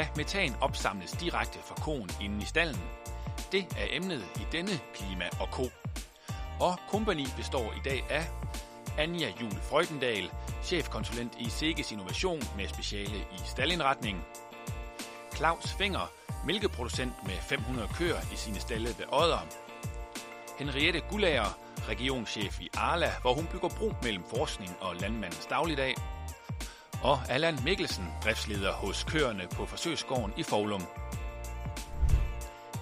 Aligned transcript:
Kan 0.00 0.08
metan 0.16 0.54
opsamles 0.60 1.12
direkte 1.12 1.58
fra 1.58 1.74
koen 1.74 2.10
inden 2.20 2.42
i 2.42 2.44
stallen? 2.44 2.82
Det 3.52 3.66
er 3.78 3.86
emnet 3.90 4.24
i 4.36 4.46
denne 4.52 4.80
Klima 4.94 5.28
og 5.40 5.50
Ko. 5.50 5.66
Og 6.60 6.78
kompagni 6.88 7.26
består 7.36 7.72
i 7.72 7.80
dag 7.84 8.04
af 8.10 8.24
Anja 8.98 9.28
Jul 9.40 9.52
Frøjdendal, 9.52 10.30
chefkonsulent 10.62 11.32
i 11.38 11.48
Seges 11.50 11.92
Innovation 11.92 12.42
med 12.56 12.68
speciale 12.68 13.16
i 13.16 13.40
stallindretning. 13.44 14.24
Claus 15.34 15.72
Finger, 15.72 16.12
mælkeproducent 16.46 17.12
med 17.26 17.36
500 17.40 17.88
køer 17.94 18.20
i 18.32 18.36
sine 18.36 18.60
stalle 18.60 18.88
ved 18.98 19.06
Odder. 19.12 19.46
Henriette 20.58 21.00
Gullager, 21.10 21.58
regionschef 21.88 22.60
i 22.60 22.68
Arla, 22.76 23.12
hvor 23.20 23.34
hun 23.34 23.46
bygger 23.46 23.68
bro 23.68 23.92
mellem 24.02 24.24
forskning 24.34 24.76
og 24.80 24.96
landmandens 24.96 25.46
dagligdag. 25.46 25.94
Og 27.02 27.18
Allan 27.30 27.54
Mikkelsen, 27.64 28.04
driftsleder 28.24 28.72
hos 28.72 29.04
køerne 29.04 29.42
på 29.52 29.66
Forsøgsgården 29.66 30.32
i 30.36 30.42
Foglum. 30.42 30.82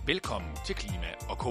Velkommen 0.06 0.50
til 0.66 0.74
Klima 0.74 1.06
og 1.30 1.38
Ko. 1.38 1.50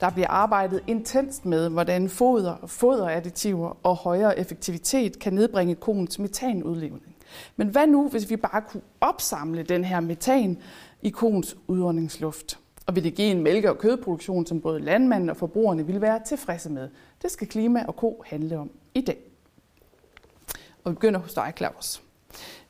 Der 0.00 0.10
bliver 0.10 0.28
arbejdet 0.28 0.84
intenst 0.86 1.44
med, 1.44 1.68
hvordan 1.68 2.08
foder, 2.08 2.56
foderadditiver 2.66 3.76
og 3.82 3.96
højere 3.96 4.38
effektivitet 4.38 5.18
kan 5.18 5.32
nedbringe 5.32 5.74
koens 5.74 6.18
metanudledning. 6.18 7.16
Men 7.56 7.68
hvad 7.68 7.86
nu, 7.86 8.08
hvis 8.08 8.30
vi 8.30 8.36
bare 8.36 8.62
kunne 8.68 8.82
opsamle 9.00 9.62
den 9.62 9.84
her 9.84 10.00
metan 10.00 10.62
i 11.02 11.10
koens 11.10 11.56
udåndingsluft? 11.66 12.58
Og 12.86 12.94
vil 12.94 13.04
det 13.04 13.14
give 13.14 13.30
en 13.30 13.42
mælke- 13.42 13.70
og 13.70 13.78
kødproduktion, 13.78 14.46
som 14.46 14.60
både 14.60 14.80
landmanden 14.80 15.30
og 15.30 15.36
forbrugerne 15.36 15.86
vil 15.86 16.00
være 16.00 16.20
tilfredse 16.26 16.70
med? 16.70 16.88
Det 17.22 17.30
skal 17.30 17.48
Klima 17.48 17.84
og 17.88 17.96
Ko 17.96 18.22
handle 18.26 18.58
om 18.58 18.70
i 18.94 19.00
dag. 19.00 19.33
Og 20.84 20.90
vi 20.90 20.94
begynder 20.94 21.20
hos 21.20 21.34
dig, 21.34 21.52
Claus. 21.56 22.02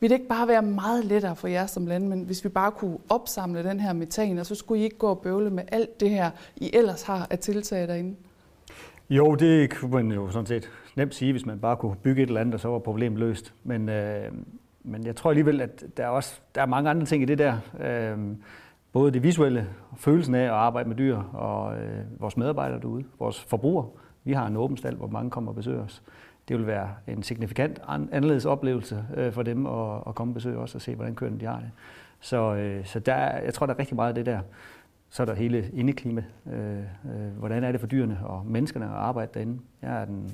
Vil 0.00 0.10
det 0.10 0.16
ikke 0.16 0.28
bare 0.28 0.48
være 0.48 0.62
meget 0.62 1.04
lettere 1.04 1.36
for 1.36 1.48
jer 1.48 1.66
som 1.66 1.86
landmænd, 1.86 2.26
hvis 2.26 2.44
vi 2.44 2.48
bare 2.48 2.72
kunne 2.72 2.98
opsamle 3.08 3.64
den 3.64 3.80
her 3.80 3.92
metan, 3.92 4.38
og 4.38 4.46
så 4.46 4.54
skulle 4.54 4.80
I 4.80 4.84
ikke 4.84 4.98
gå 4.98 5.06
og 5.06 5.18
bøvle 5.18 5.50
med 5.50 5.64
alt 5.72 6.00
det 6.00 6.10
her, 6.10 6.30
I 6.56 6.70
ellers 6.72 7.02
har 7.02 7.26
af 7.30 7.38
tiltag 7.38 7.88
derinde? 7.88 8.16
Jo, 9.10 9.34
det 9.34 9.74
kunne 9.74 9.90
man 9.90 10.12
jo 10.12 10.30
sådan 10.30 10.46
set 10.46 10.70
nemt 10.96 11.14
sige, 11.14 11.32
hvis 11.32 11.46
man 11.46 11.58
bare 11.58 11.76
kunne 11.76 11.96
bygge 12.02 12.22
et 12.22 12.26
eller 12.26 12.40
andet, 12.40 12.54
og 12.54 12.60
så 12.60 12.68
var 12.68 12.78
problemet 12.78 13.18
løst. 13.18 13.54
Men, 13.64 13.88
øh, 13.88 14.32
men 14.82 15.06
jeg 15.06 15.16
tror 15.16 15.30
alligevel, 15.30 15.60
at 15.60 15.84
der 15.96 16.04
er, 16.04 16.08
også, 16.08 16.40
der 16.54 16.62
er 16.62 16.66
mange 16.66 16.90
andre 16.90 17.06
ting 17.06 17.22
i 17.22 17.26
det 17.26 17.38
der. 17.38 17.58
Øh, 17.80 18.18
både 18.92 19.12
det 19.12 19.22
visuelle, 19.22 19.68
følelsen 19.96 20.34
af 20.34 20.44
at 20.44 20.50
arbejde 20.50 20.88
med 20.88 20.96
dyr, 20.96 21.18
og 21.18 21.76
øh, 21.76 22.20
vores 22.20 22.36
medarbejdere 22.36 22.80
derude, 22.80 23.04
vores 23.18 23.40
forbrugere. 23.40 23.88
Vi 24.24 24.32
har 24.32 24.46
en 24.46 24.56
åben 24.56 24.76
stald, 24.76 24.96
hvor 24.96 25.06
mange 25.06 25.30
kommer 25.30 25.50
og 25.52 25.56
besøger 25.56 25.84
os 25.84 26.02
det 26.48 26.58
vil 26.58 26.66
være 26.66 26.88
en 27.06 27.22
signifikant 27.22 27.80
anderledes 27.88 28.44
oplevelse 28.44 29.04
øh, 29.16 29.32
for 29.32 29.42
dem 29.42 29.66
at, 29.66 30.02
at 30.06 30.14
komme 30.14 30.30
og 30.30 30.34
besøge 30.34 30.58
os 30.58 30.74
og 30.74 30.80
se, 30.80 30.94
hvordan 30.94 31.14
køerne 31.14 31.40
de 31.40 31.46
har 31.46 31.58
det. 31.58 31.70
Så, 32.20 32.54
øh, 32.54 32.84
så 32.84 32.98
der, 32.98 33.16
jeg 33.16 33.54
tror, 33.54 33.66
der 33.66 33.74
er 33.74 33.78
rigtig 33.78 33.96
meget 33.96 34.08
af 34.08 34.14
det 34.14 34.26
der. 34.26 34.40
Så 35.10 35.22
er 35.22 35.26
der 35.26 35.34
hele 35.34 35.70
indeklima. 35.72 36.24
Øh, 36.52 36.78
øh 36.78 37.38
hvordan 37.38 37.64
er 37.64 37.72
det 37.72 37.80
for 37.80 37.86
dyrene 37.86 38.18
og 38.24 38.46
menneskerne 38.46 38.84
at 38.84 38.92
arbejde 38.92 39.30
derinde? 39.34 39.58
Jeg 39.82 40.00
er 40.00 40.04
den 40.04 40.30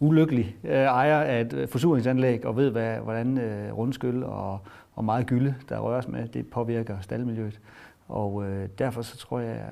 ulykkelig 0.00 0.56
øh, 0.64 0.72
ejer 0.72 1.20
af 1.20 1.40
et 1.40 1.52
øh, 1.52 1.68
forsuringsanlæg 1.68 2.46
og 2.46 2.56
ved, 2.56 2.70
hvad, 2.70 2.98
hvordan 2.98 3.38
rundskyld 3.72 4.22
og, 4.22 4.58
og 4.94 5.04
meget 5.04 5.26
gylde, 5.26 5.54
der 5.68 5.78
røres 5.78 6.08
med, 6.08 6.28
det 6.28 6.46
påvirker 6.46 7.00
staldmiljøet. 7.00 7.60
Og 8.08 8.44
øh, 8.44 8.68
derfor 8.78 9.02
så 9.02 9.16
tror 9.16 9.40
jeg, 9.40 9.64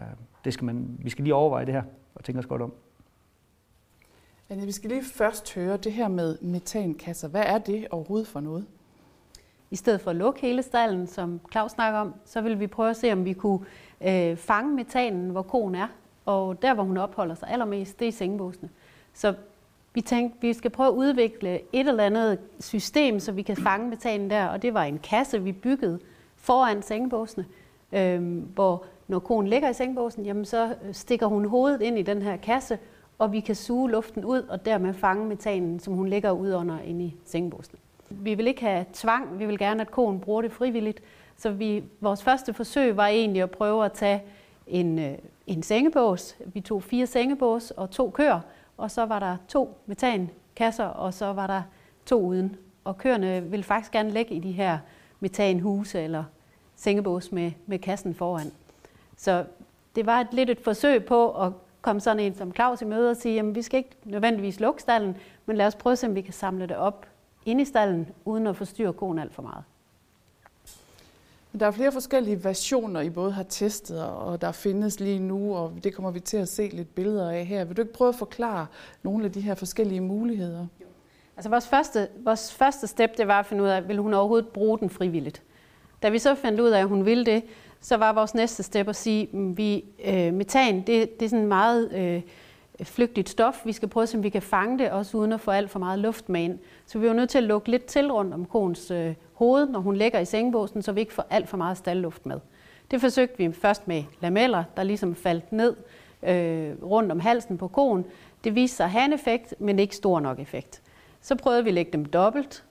det 0.45 0.53
skal 0.53 0.65
man, 0.65 0.97
vi 0.99 1.11
skal 1.11 1.23
lige 1.23 1.35
overveje 1.35 1.67
det 1.67 1.75
her 1.75 1.83
og 2.15 2.25
tænke 2.25 2.39
os 2.39 2.47
godt 2.47 2.63
om. 2.63 2.73
Men 4.49 4.67
vi 4.67 4.73
skal 4.73 4.91
lige 4.91 5.05
først 5.05 5.55
høre 5.55 5.77
det 5.77 5.93
her 5.93 6.09
med 6.09 6.39
metankasser. 6.41 7.29
Hvad 7.29 7.43
er 7.47 7.59
det 7.59 7.87
overhovedet 7.91 8.29
for 8.29 8.41
noget? 8.41 8.67
I 9.71 9.77
stedet 9.77 10.01
for 10.01 10.11
at 10.11 10.17
lukke 10.17 10.41
hele 10.41 10.63
stallen, 10.63 11.07
som 11.07 11.41
Claus 11.53 11.71
snakker 11.71 12.01
om, 12.01 12.15
så 12.25 12.41
vil 12.41 12.61
vi 12.61 12.67
prøve 12.67 12.91
at 12.91 12.97
se, 12.97 13.13
om 13.13 13.25
vi 13.25 13.33
kunne 13.33 13.61
øh, 14.01 14.37
fange 14.37 14.75
metanen, 14.75 15.31
hvor 15.31 15.43
konen 15.43 15.75
er. 15.75 15.89
Og 16.27 16.63
der, 16.63 16.75
hvor 16.75 16.85
hun 16.85 16.97
opholder 16.97 17.35
sig 17.35 17.49
allermest, 17.49 17.99
det 17.99 18.05
er 18.05 18.09
i 18.09 18.13
sengebåsene. 18.13 18.71
Så 19.15 19.35
vi 19.95 20.01
tænkte, 20.01 20.39
vi 20.41 20.53
skal 20.53 20.71
prøve 20.71 20.89
at 20.89 20.95
udvikle 20.95 21.61
et 21.73 21.89
eller 21.89 22.05
andet 22.05 22.39
system, 22.61 23.21
så 23.21 23.33
vi 23.33 23.43
kan 23.43 23.57
fange 23.57 23.89
metanen 23.89 24.31
der. 24.31 24.47
Og 24.47 24.63
det 24.63 24.75
var 24.75 24.85
en 24.85 24.99
kasse, 24.99 25.43
vi 25.43 25.53
byggede 25.53 25.99
foran 26.37 26.83
sengebåsene, 26.83 27.47
øh, 27.93 28.43
hvor 28.55 28.85
når 29.09 29.19
konen 29.19 29.49
ligger 29.49 29.69
i 29.69 29.75
sengebåsen, 29.75 30.27
jamen 30.27 30.45
så 30.45 30.75
øh, 30.85 30.95
stikker 30.95 31.27
hun 31.27 31.45
hovedet 31.45 31.83
ind 31.83 31.99
i 31.99 32.03
den 32.03 32.23
her 32.23 32.37
kasse, 32.37 32.79
og 33.19 33.33
vi 33.33 33.41
kan 33.41 33.55
suge 33.55 33.91
luften 33.91 34.25
ud 34.25 34.43
og 34.43 34.65
dermed 34.65 34.95
fange 34.95 35.27
metanen, 35.27 35.81
som 35.81 35.95
hun 35.95 36.09
ligger 36.09 36.31
ud 36.31 36.53
under 36.53 36.81
inde 36.81 37.05
i 37.05 37.17
sengebåsen. 37.25 37.79
Vi 38.11 38.35
vil 38.35 38.47
ikke 38.47 38.61
have 38.61 38.87
tvang, 38.93 39.39
vi 39.39 39.47
vil 39.47 39.59
gerne, 39.59 39.81
at 39.81 39.91
konen 39.91 40.21
bruger 40.21 40.43
det 40.43 40.53
frivilligt. 40.53 41.03
Så 41.37 41.51
vi, 41.51 41.85
vores 42.01 42.23
første 42.23 42.55
forsøg 42.55 42.97
var 42.97 43.07
egentlig 43.07 43.43
at 43.43 43.51
prøve 43.51 43.85
at 43.85 43.93
tage 43.93 44.23
en, 44.67 44.99
øh, 44.99 45.19
en 45.47 45.63
sengebås. 45.63 46.37
Vi 46.47 46.61
tog 46.61 46.83
fire 46.83 47.07
sengebås 47.07 47.71
og 47.71 47.91
to 47.91 48.11
køer, 48.11 48.41
og 48.77 48.91
så 48.91 49.05
var 49.05 49.19
der 49.19 49.37
to 49.49 49.79
metankasser, 49.87 50.85
og 50.85 51.15
så 51.15 51.33
var 51.33 51.47
der 51.47 51.63
to 52.07 52.21
uden. 52.21 52.57
Og 52.85 52.99
køerne 52.99 53.43
vil 53.43 53.63
faktisk 53.63 53.93
gerne 53.93 54.11
ligge 54.11 54.35
i 54.35 54.39
de 54.39 54.53
her 54.53 54.79
metanhuse 55.21 56.01
eller 56.01 56.25
sengebås 56.77 57.33
med, 57.33 57.53
med 57.67 57.79
kassen 57.79 58.15
foran. 58.15 58.53
Så 59.17 59.45
det 59.97 60.07
var 60.07 60.21
et, 60.21 60.29
lidt 60.33 60.51
et 60.51 60.61
forsøg 60.61 61.05
på 61.05 61.31
at 61.31 61.53
komme 61.87 62.01
sådan 62.01 62.21
en 62.21 62.35
som 62.35 62.55
Claus 62.55 62.83
i 62.83 62.85
møde 62.85 63.11
og 63.11 63.17
sige, 63.17 63.39
at 63.41 63.55
vi 63.55 63.63
skal 63.63 63.79
ikke 63.79 63.97
nødvendigvis 64.05 64.61
lukke 64.61 64.83
stallen, 64.83 65.17
men 65.47 65.57
lad 65.57 65.67
os 65.67 65.75
prøve 65.75 65.93
at 65.93 65.99
se, 65.99 66.07
om 66.07 66.15
vi 66.15 66.21
kan 66.21 66.33
samle 66.33 66.67
det 66.67 66.77
op 66.77 67.07
ind 67.45 67.61
i 67.61 67.65
stallen, 67.65 68.09
uden 68.25 68.47
at 68.47 68.57
forstyrre 68.57 68.93
konen 68.93 69.19
alt 69.19 69.35
for 69.35 69.43
meget. 69.43 69.65
Der 71.61 71.67
er 71.67 71.71
flere 71.71 71.93
forskellige 71.93 72.45
versioner, 72.45 73.01
I 73.01 73.11
både 73.11 73.33
har 73.33 73.43
testet, 73.43 74.05
og 74.05 74.41
der 74.41 74.53
findes 74.53 75.01
lige 75.01 75.19
nu, 75.19 75.57
og 75.57 75.73
det 75.85 75.95
kommer 75.95 76.11
vi 76.11 76.21
til 76.21 76.37
at 76.37 76.49
se 76.49 76.69
lidt 76.73 76.95
billeder 76.95 77.31
af 77.31 77.45
her. 77.47 77.65
Vil 77.65 77.77
du 77.77 77.83
ikke 77.83 77.95
prøve 77.95 78.09
at 78.09 78.15
forklare 78.15 78.67
nogle 79.03 79.25
af 79.25 79.33
de 79.33 79.41
her 79.41 79.55
forskellige 79.55 80.01
muligheder? 80.01 80.67
Jo. 80.81 80.87
Altså 81.37 81.51
vores 81.51 81.69
første, 81.69 82.09
vores 82.19 82.53
første 82.53 82.87
step, 82.87 83.17
det 83.19 83.29
var 83.29 83.39
at 83.39 83.47
finde 83.47 83.63
ud 83.63 83.69
af, 83.69 83.89
vil 83.89 83.99
hun 83.99 84.15
overhovedet 84.15 84.49
bruge 84.49 84.79
den 84.79 84.91
frivilligt? 84.91 85.43
Da 86.03 86.09
vi 86.09 86.19
så 86.19 86.35
fandt 86.35 86.61
ud 86.61 86.69
af, 86.69 86.81
at 86.81 86.89
hun 86.89 87.05
ville 87.05 87.27
det, 87.27 87.43
så 87.87 87.97
var 87.97 88.13
vores 88.13 88.35
næste 88.35 88.63
step 88.63 88.89
at 88.89 88.97
sige, 88.97 89.23
at 89.23 89.57
vi, 89.57 89.85
øh, 90.05 90.35
metan 90.35 90.77
det, 90.77 91.21
det 91.21 91.27
er 91.27 91.29
sådan 91.29 91.47
meget 91.47 91.93
øh, 91.93 92.23
flygtigt 92.85 93.29
stof. 93.29 93.61
Vi 93.65 93.73
skal 93.73 93.89
prøve 93.89 94.03
at 94.03 94.09
se, 94.09 94.17
om 94.17 94.23
vi 94.23 94.29
kan 94.29 94.43
fange 94.43 94.79
det, 94.79 94.91
også 94.91 95.17
uden 95.17 95.33
at 95.33 95.41
få 95.41 95.51
alt 95.51 95.71
for 95.71 95.79
meget 95.79 95.99
luft 95.99 96.29
med 96.29 96.43
ind. 96.43 96.59
Så 96.87 96.99
vi 96.99 97.09
var 97.09 97.13
nødt 97.13 97.31
til 97.31 97.39
at 97.39 97.45
lukke 97.45 97.71
lidt 97.71 97.85
til 97.85 98.13
rundt 98.13 98.35
om 98.35 98.45
koens 98.45 98.91
øh, 98.91 99.15
hoved, 99.35 99.69
når 99.69 99.81
hun 99.81 99.97
ligger 99.97 100.19
i 100.19 100.25
sengebåsen, 100.25 100.83
så 100.83 100.93
vi 100.93 101.01
ikke 101.01 101.13
får 101.13 101.27
alt 101.31 101.49
for 101.49 101.57
meget 101.57 101.79
stalluft 101.79 102.27
med. 102.27 102.41
Det 102.91 103.01
forsøgte 103.01 103.39
vi 103.39 103.53
først 103.53 103.89
med 103.89 104.05
lameller, 104.21 104.65
der 104.77 104.83
ligesom 104.83 105.15
faldt 105.15 105.53
ned 105.53 105.77
øh, 106.23 106.73
rundt 106.83 107.13
om 107.13 107.21
halsen 107.21 107.59
på 107.59 107.69
koen. 107.69 108.05
Det 108.45 108.55
viste 108.55 108.77
sig 108.77 108.85
at 108.85 108.91
have 108.91 109.05
en 109.05 109.13
effekt, 109.13 109.55
men 109.59 109.79
ikke 109.79 109.97
stor 109.97 110.21
nok 110.21 110.39
effekt. 110.39 110.83
Så 111.21 111.35
prøvede 111.35 111.65
vi 111.65 111.71
at 111.71 111.75
lægge 111.75 111.93
dem 111.93 112.05
dobbelt. 112.05 112.65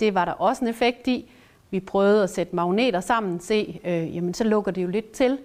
Det 0.00 0.14
var 0.14 0.24
der 0.24 0.32
også 0.32 0.64
en 0.64 0.68
effekt 0.68 1.08
i. 1.08 1.30
Vi 1.74 1.80
prøvede 1.80 2.22
at 2.22 2.30
sætte 2.30 2.56
magneter 2.56 3.00
sammen, 3.00 3.40
se, 3.40 3.80
øh, 3.84 4.16
jamen 4.16 4.34
så 4.34 4.44
lukker 4.44 4.72
det 4.72 4.82
jo 4.82 4.88
lidt 4.88 5.10
til. 5.10 5.38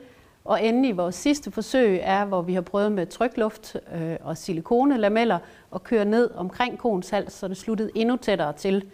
Og 0.45 0.66
endelig 0.66 0.97
vores 0.97 1.16
sidste 1.16 1.51
forsøg 1.51 2.00
er, 2.01 2.25
hvor 2.25 2.41
vi 2.41 2.53
har 2.53 2.62
prøvet 2.62 2.91
med 2.91 3.06
trykluft 3.06 3.75
øh, 3.95 4.16
og 4.22 4.38
silikonelameller 4.38 5.40
at 5.75 5.84
køre 5.84 6.06
ned 6.06 6.31
omkring 6.35 6.78
koens 6.78 7.09
hals, 7.09 7.34
så 7.34 7.47
det 7.47 7.57
sluttede 7.57 7.91
endnu 7.95 8.16
tættere 8.16 8.53
til, 8.53 8.85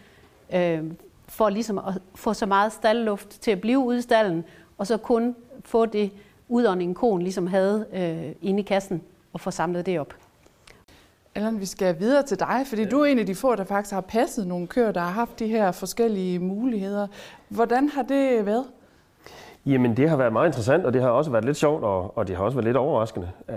øh, 0.54 0.84
for 1.28 1.50
ligesom 1.50 1.78
at 1.78 1.94
få 2.16 2.34
så 2.34 2.46
meget 2.46 2.72
stalluft 2.72 3.42
til 3.42 3.52
at 3.52 3.62
blive 3.62 3.80
ude 3.80 3.98
i 3.98 4.02
stallen, 4.02 4.44
og 4.78 4.88
så 4.88 4.98
kun 4.98 5.36
få 5.66 5.86
det 5.86 6.12
udånding, 6.50 6.96
koen 6.96 7.22
ligesom 7.22 7.48
havde 7.48 7.86
øh, 7.94 8.50
inde 8.50 8.60
i 8.60 8.64
kassen, 8.64 9.02
og 9.34 9.40
få 9.40 9.52
samlet 9.52 9.86
det 9.86 10.00
op. 10.00 10.14
Allan, 11.38 11.60
vi 11.60 11.66
skal 11.66 12.00
videre 12.00 12.24
til 12.24 12.40
dig, 12.40 12.62
fordi 12.66 12.84
ja. 12.84 12.90
du 12.90 13.00
er 13.00 13.06
en 13.06 13.20
af 13.20 13.26
de 13.26 13.36
få, 13.36 13.56
der 13.56 13.64
faktisk 13.64 13.94
har 13.94 14.02
passet 14.02 14.48
nogle 14.48 14.68
køer, 14.68 14.92
der 14.92 15.02
har 15.02 15.12
haft 15.12 15.40
de 15.40 15.48
her 15.48 15.72
forskellige 15.72 16.40
muligheder. 16.40 17.08
Hvordan 17.50 17.90
har 17.90 18.02
det 18.02 18.46
været? 18.46 18.66
Jamen, 19.66 19.98
det 19.98 20.10
har 20.10 20.18
været 20.18 20.34
meget 20.34 20.48
interessant, 20.48 20.86
og 20.86 20.94
det 20.94 21.02
har 21.02 21.10
også 21.10 21.32
været 21.32 21.46
lidt 21.46 21.58
sjovt, 21.58 21.84
og, 21.84 22.18
og 22.18 22.28
det 22.28 22.36
har 22.36 22.44
også 22.44 22.56
været 22.56 22.66
lidt 22.66 22.78
overraskende. 22.78 23.30
Uh, 23.50 23.56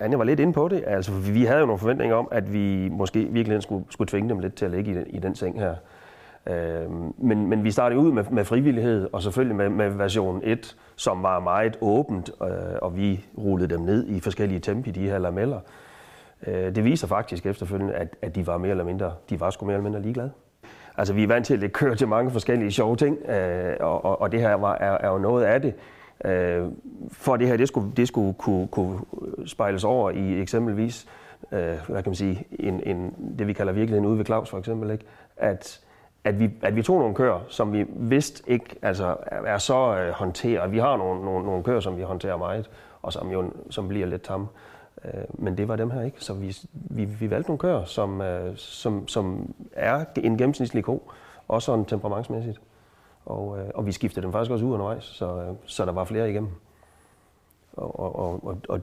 Anja 0.00 0.16
var 0.16 0.24
lidt 0.24 0.40
inde 0.40 0.52
på 0.52 0.68
det. 0.68 0.84
Altså, 0.86 1.12
vi 1.12 1.44
havde 1.44 1.60
jo 1.60 1.66
nogle 1.66 1.78
forventninger 1.78 2.16
om, 2.16 2.28
at 2.30 2.52
vi 2.52 2.88
måske 2.88 3.24
virkelig 3.30 3.62
skulle, 3.62 3.84
skulle 3.90 4.08
tvinge 4.08 4.28
dem 4.28 4.38
lidt 4.38 4.54
til 4.54 4.64
at 4.64 4.70
ligge 4.70 4.90
i 4.90 4.94
den, 4.94 5.06
i 5.06 5.18
den 5.18 5.34
seng 5.34 5.60
her. 5.60 5.74
Uh, 6.46 7.24
men, 7.24 7.46
men 7.46 7.64
vi 7.64 7.70
startede 7.70 8.00
ud 8.00 8.12
med, 8.12 8.24
med 8.30 8.44
frivillighed, 8.44 9.08
og 9.12 9.22
selvfølgelig 9.22 9.56
med, 9.56 9.68
med 9.68 9.90
version 9.90 10.40
1, 10.44 10.76
som 10.96 11.22
var 11.22 11.40
meget 11.40 11.78
åbent, 11.80 12.30
uh, 12.40 12.46
og 12.82 12.96
vi 12.96 13.24
rullede 13.38 13.74
dem 13.74 13.80
ned 13.80 14.06
i 14.06 14.20
forskellige 14.20 14.60
tempi, 14.60 14.90
de 14.90 15.08
her 15.08 15.18
lameller. 15.18 15.60
Øh, 16.46 16.74
det 16.74 16.84
viser 16.84 17.06
faktisk 17.06 17.46
efterfølgende, 17.46 17.94
at, 17.94 18.16
at 18.22 18.34
de 18.34 18.46
var 18.46 18.58
mere 18.58 18.70
eller 18.70 18.84
mindre, 18.84 19.14
de 19.30 19.40
var 19.40 19.50
sgu 19.50 19.66
mere 19.66 19.74
eller 19.74 19.84
mindre 19.84 20.02
ligeglade. 20.02 20.30
Altså, 20.96 21.14
vi 21.14 21.22
er 21.22 21.26
vant 21.26 21.46
til 21.46 21.64
at 21.64 21.72
køre 21.72 21.94
til 21.94 22.08
mange 22.08 22.30
forskellige 22.30 22.72
sjove 22.72 22.96
ting, 22.96 23.18
øh, 23.28 23.76
og, 23.80 24.04
og, 24.04 24.20
og 24.20 24.32
det 24.32 24.40
her 24.40 24.54
var, 24.54 24.74
er, 24.74 24.98
er 24.98 25.08
jo 25.08 25.18
noget 25.18 25.44
af 25.44 25.60
det. 25.60 25.74
Øh, 26.24 26.66
for 27.12 27.36
det 27.36 27.48
her, 27.48 27.56
det 27.56 27.68
skulle, 27.68 27.92
det 27.96 28.08
skulle 28.08 28.34
kunne, 28.34 28.66
kunne 28.68 29.00
spejles 29.46 29.84
over 29.84 30.10
i 30.10 30.40
eksempelvis, 30.40 31.06
øh, 31.52 31.58
hvad 31.88 32.02
kan 32.02 32.10
man 32.10 32.14
sige, 32.14 32.44
en, 32.50 32.80
en, 32.86 33.14
det 33.38 33.46
vi 33.46 33.52
kalder 33.52 33.72
virkeligheden 33.72 34.06
ude 34.06 34.18
ved 34.18 34.24
Claus 34.24 34.50
for 34.50 34.58
eksempel, 34.58 34.90
ikke? 34.90 35.04
at 35.36 35.80
at 36.24 36.40
vi, 36.40 36.50
at 36.62 36.76
vi 36.76 36.82
tog 36.82 36.98
nogle 36.98 37.14
køer, 37.14 37.44
som 37.48 37.72
vi 37.72 37.86
vidste 37.88 38.50
ikke 38.50 38.76
altså, 38.82 39.16
er 39.46 39.58
så 39.58 39.96
øh, 39.96 40.12
håndteret. 40.12 40.72
Vi 40.72 40.78
har 40.78 40.96
nogle, 40.96 41.24
nogle, 41.24 41.46
nogle 41.46 41.62
køer, 41.62 41.80
som 41.80 41.96
vi 41.96 42.02
håndterer 42.02 42.36
meget, 42.36 42.70
og 43.02 43.12
som 43.12 43.30
jo 43.30 43.52
som 43.70 43.88
bliver 43.88 44.06
lidt 44.06 44.22
tamme. 44.22 44.46
Øh, 45.04 45.24
men 45.28 45.56
det 45.56 45.68
var 45.68 45.76
dem 45.76 45.90
her 45.90 46.02
ikke. 46.02 46.24
Så 46.24 46.34
vi, 46.34 46.56
vi, 46.72 47.04
vi 47.04 47.30
valgte 47.30 47.50
nogle 47.50 47.58
køer, 47.58 47.84
som, 47.84 48.20
øh, 48.20 48.56
som, 48.56 49.08
som 49.08 49.54
er 49.72 50.04
en 50.16 50.38
gennemsnitlig 50.38 50.84
ko, 50.84 51.10
også 51.48 51.66
sådan 51.66 51.84
temperamentsmæssigt. 51.84 52.60
Og, 53.24 53.58
øh, 53.58 53.70
og 53.74 53.86
vi 53.86 53.92
skiftede 53.92 54.24
dem 54.24 54.32
faktisk 54.32 54.50
også 54.50 54.64
ud 54.64 54.72
undervejs, 54.72 55.04
så, 55.04 55.36
øh, 55.36 55.54
så 55.64 55.84
der 55.84 55.92
var 55.92 56.04
flere 56.04 56.30
igennem. 56.30 56.50
Og, 57.72 58.00
og, 58.00 58.16
og, 58.16 58.44
og, 58.44 58.58
og 58.68 58.80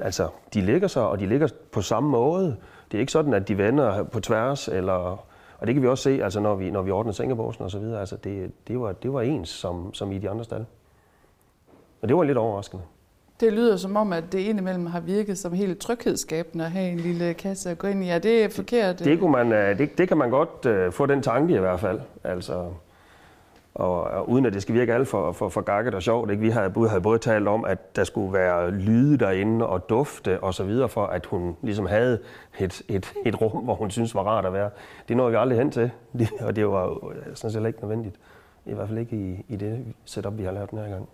altså, 0.00 0.28
de 0.54 0.60
ligger 0.60 0.88
sig, 0.88 1.08
og 1.08 1.20
de 1.20 1.26
ligger 1.26 1.48
på 1.72 1.82
samme 1.82 2.10
måde. 2.10 2.56
Det 2.90 2.98
er 2.98 3.00
ikke 3.00 3.12
sådan, 3.12 3.34
at 3.34 3.48
de 3.48 3.58
vender 3.58 4.02
på 4.02 4.20
tværs, 4.20 4.68
eller, 4.68 5.24
og 5.58 5.66
det 5.66 5.74
kan 5.74 5.82
vi 5.82 5.88
også 5.88 6.02
se, 6.02 6.24
altså, 6.24 6.40
når, 6.40 6.54
vi, 6.54 6.70
når 6.70 6.82
vi 6.82 6.90
ordner 6.90 7.12
sengebåsen 7.12 7.64
og 7.64 7.70
så 7.70 7.78
videre. 7.78 8.00
Altså, 8.00 8.16
det, 8.16 8.52
det, 8.68 8.80
var, 8.80 8.92
det 8.92 9.12
var 9.12 9.20
ens 9.20 9.48
som, 9.48 9.94
som 9.94 10.12
i 10.12 10.18
de 10.18 10.30
andre 10.30 10.44
stalle. 10.44 10.66
Og 12.02 12.08
det 12.08 12.16
var 12.16 12.22
lidt 12.22 12.38
overraskende. 12.38 12.82
Det 13.40 13.52
lyder 13.52 13.76
som 13.76 13.96
om, 13.96 14.12
at 14.12 14.24
det 14.32 14.38
indimellem 14.38 14.86
har 14.86 15.00
virket 15.00 15.38
som 15.38 15.52
helt 15.52 15.78
tryghedsskabende 15.78 16.64
at 16.64 16.70
have 16.70 16.90
en 16.90 16.98
lille 16.98 17.34
kasse 17.34 17.70
at 17.70 17.78
gå 17.78 17.86
ind 17.86 18.04
i. 18.04 18.08
Er 18.08 18.18
det 18.18 18.52
forkert? 18.52 18.98
Det, 18.98 19.06
det, 19.06 19.20
kunne 19.20 19.32
man, 19.32 19.52
øh, 19.52 19.78
det, 19.78 19.98
det 19.98 20.08
kan 20.08 20.16
man 20.16 20.30
godt 20.30 20.86
uh, 20.86 20.92
få 20.92 21.06
den 21.06 21.22
tanke 21.22 21.54
i 21.54 21.58
hvert 21.58 21.80
fald. 21.80 22.00
Altså, 22.24 22.66
og, 23.74 24.02
og 24.02 24.30
uden 24.30 24.46
at 24.46 24.52
det 24.52 24.62
skal 24.62 24.74
virke 24.74 24.94
alt 24.94 25.08
for, 25.08 25.32
for, 25.32 25.48
for 25.48 25.60
gakket 25.60 25.94
og 25.94 26.02
sjovt. 26.02 26.30
Ikke? 26.30 26.40
Vi 26.40 26.50
havde, 26.50 26.74
vi 26.74 26.88
havde 26.88 27.00
både 27.00 27.18
talt 27.18 27.48
om, 27.48 27.64
at 27.64 27.96
der 27.96 28.04
skulle 28.04 28.32
være 28.32 28.70
lyde 28.70 29.18
derinde 29.18 29.66
og 29.66 29.88
dufte 29.88 30.40
og 30.40 30.54
så 30.54 30.64
videre, 30.64 30.88
for 30.88 31.06
at 31.06 31.26
hun 31.26 31.56
ligesom 31.62 31.86
havde 31.86 32.18
et, 32.58 32.82
et, 32.88 33.12
et 33.26 33.40
rum, 33.40 33.64
hvor 33.64 33.74
hun 33.74 33.90
synes 33.90 34.14
var 34.14 34.22
rart 34.22 34.46
at 34.46 34.52
være. 34.52 34.70
Det 35.08 35.16
nåede 35.16 35.30
vi 35.30 35.36
aldrig 35.36 35.58
hen 35.58 35.70
til, 35.70 35.90
og 36.46 36.56
det 36.56 36.68
var 36.68 36.90
øh, 36.90 37.16
sådan 37.34 37.52
set 37.52 37.66
ikke 37.66 37.80
nødvendigt. 37.80 38.16
I 38.66 38.74
hvert 38.74 38.88
fald 38.88 38.98
ikke 38.98 39.16
i, 39.16 39.44
i 39.48 39.56
det 39.56 39.84
setup, 40.04 40.38
vi 40.38 40.44
har 40.44 40.52
lavet 40.52 40.70
den 40.70 40.78
her 40.78 40.88
gang. 40.88 41.08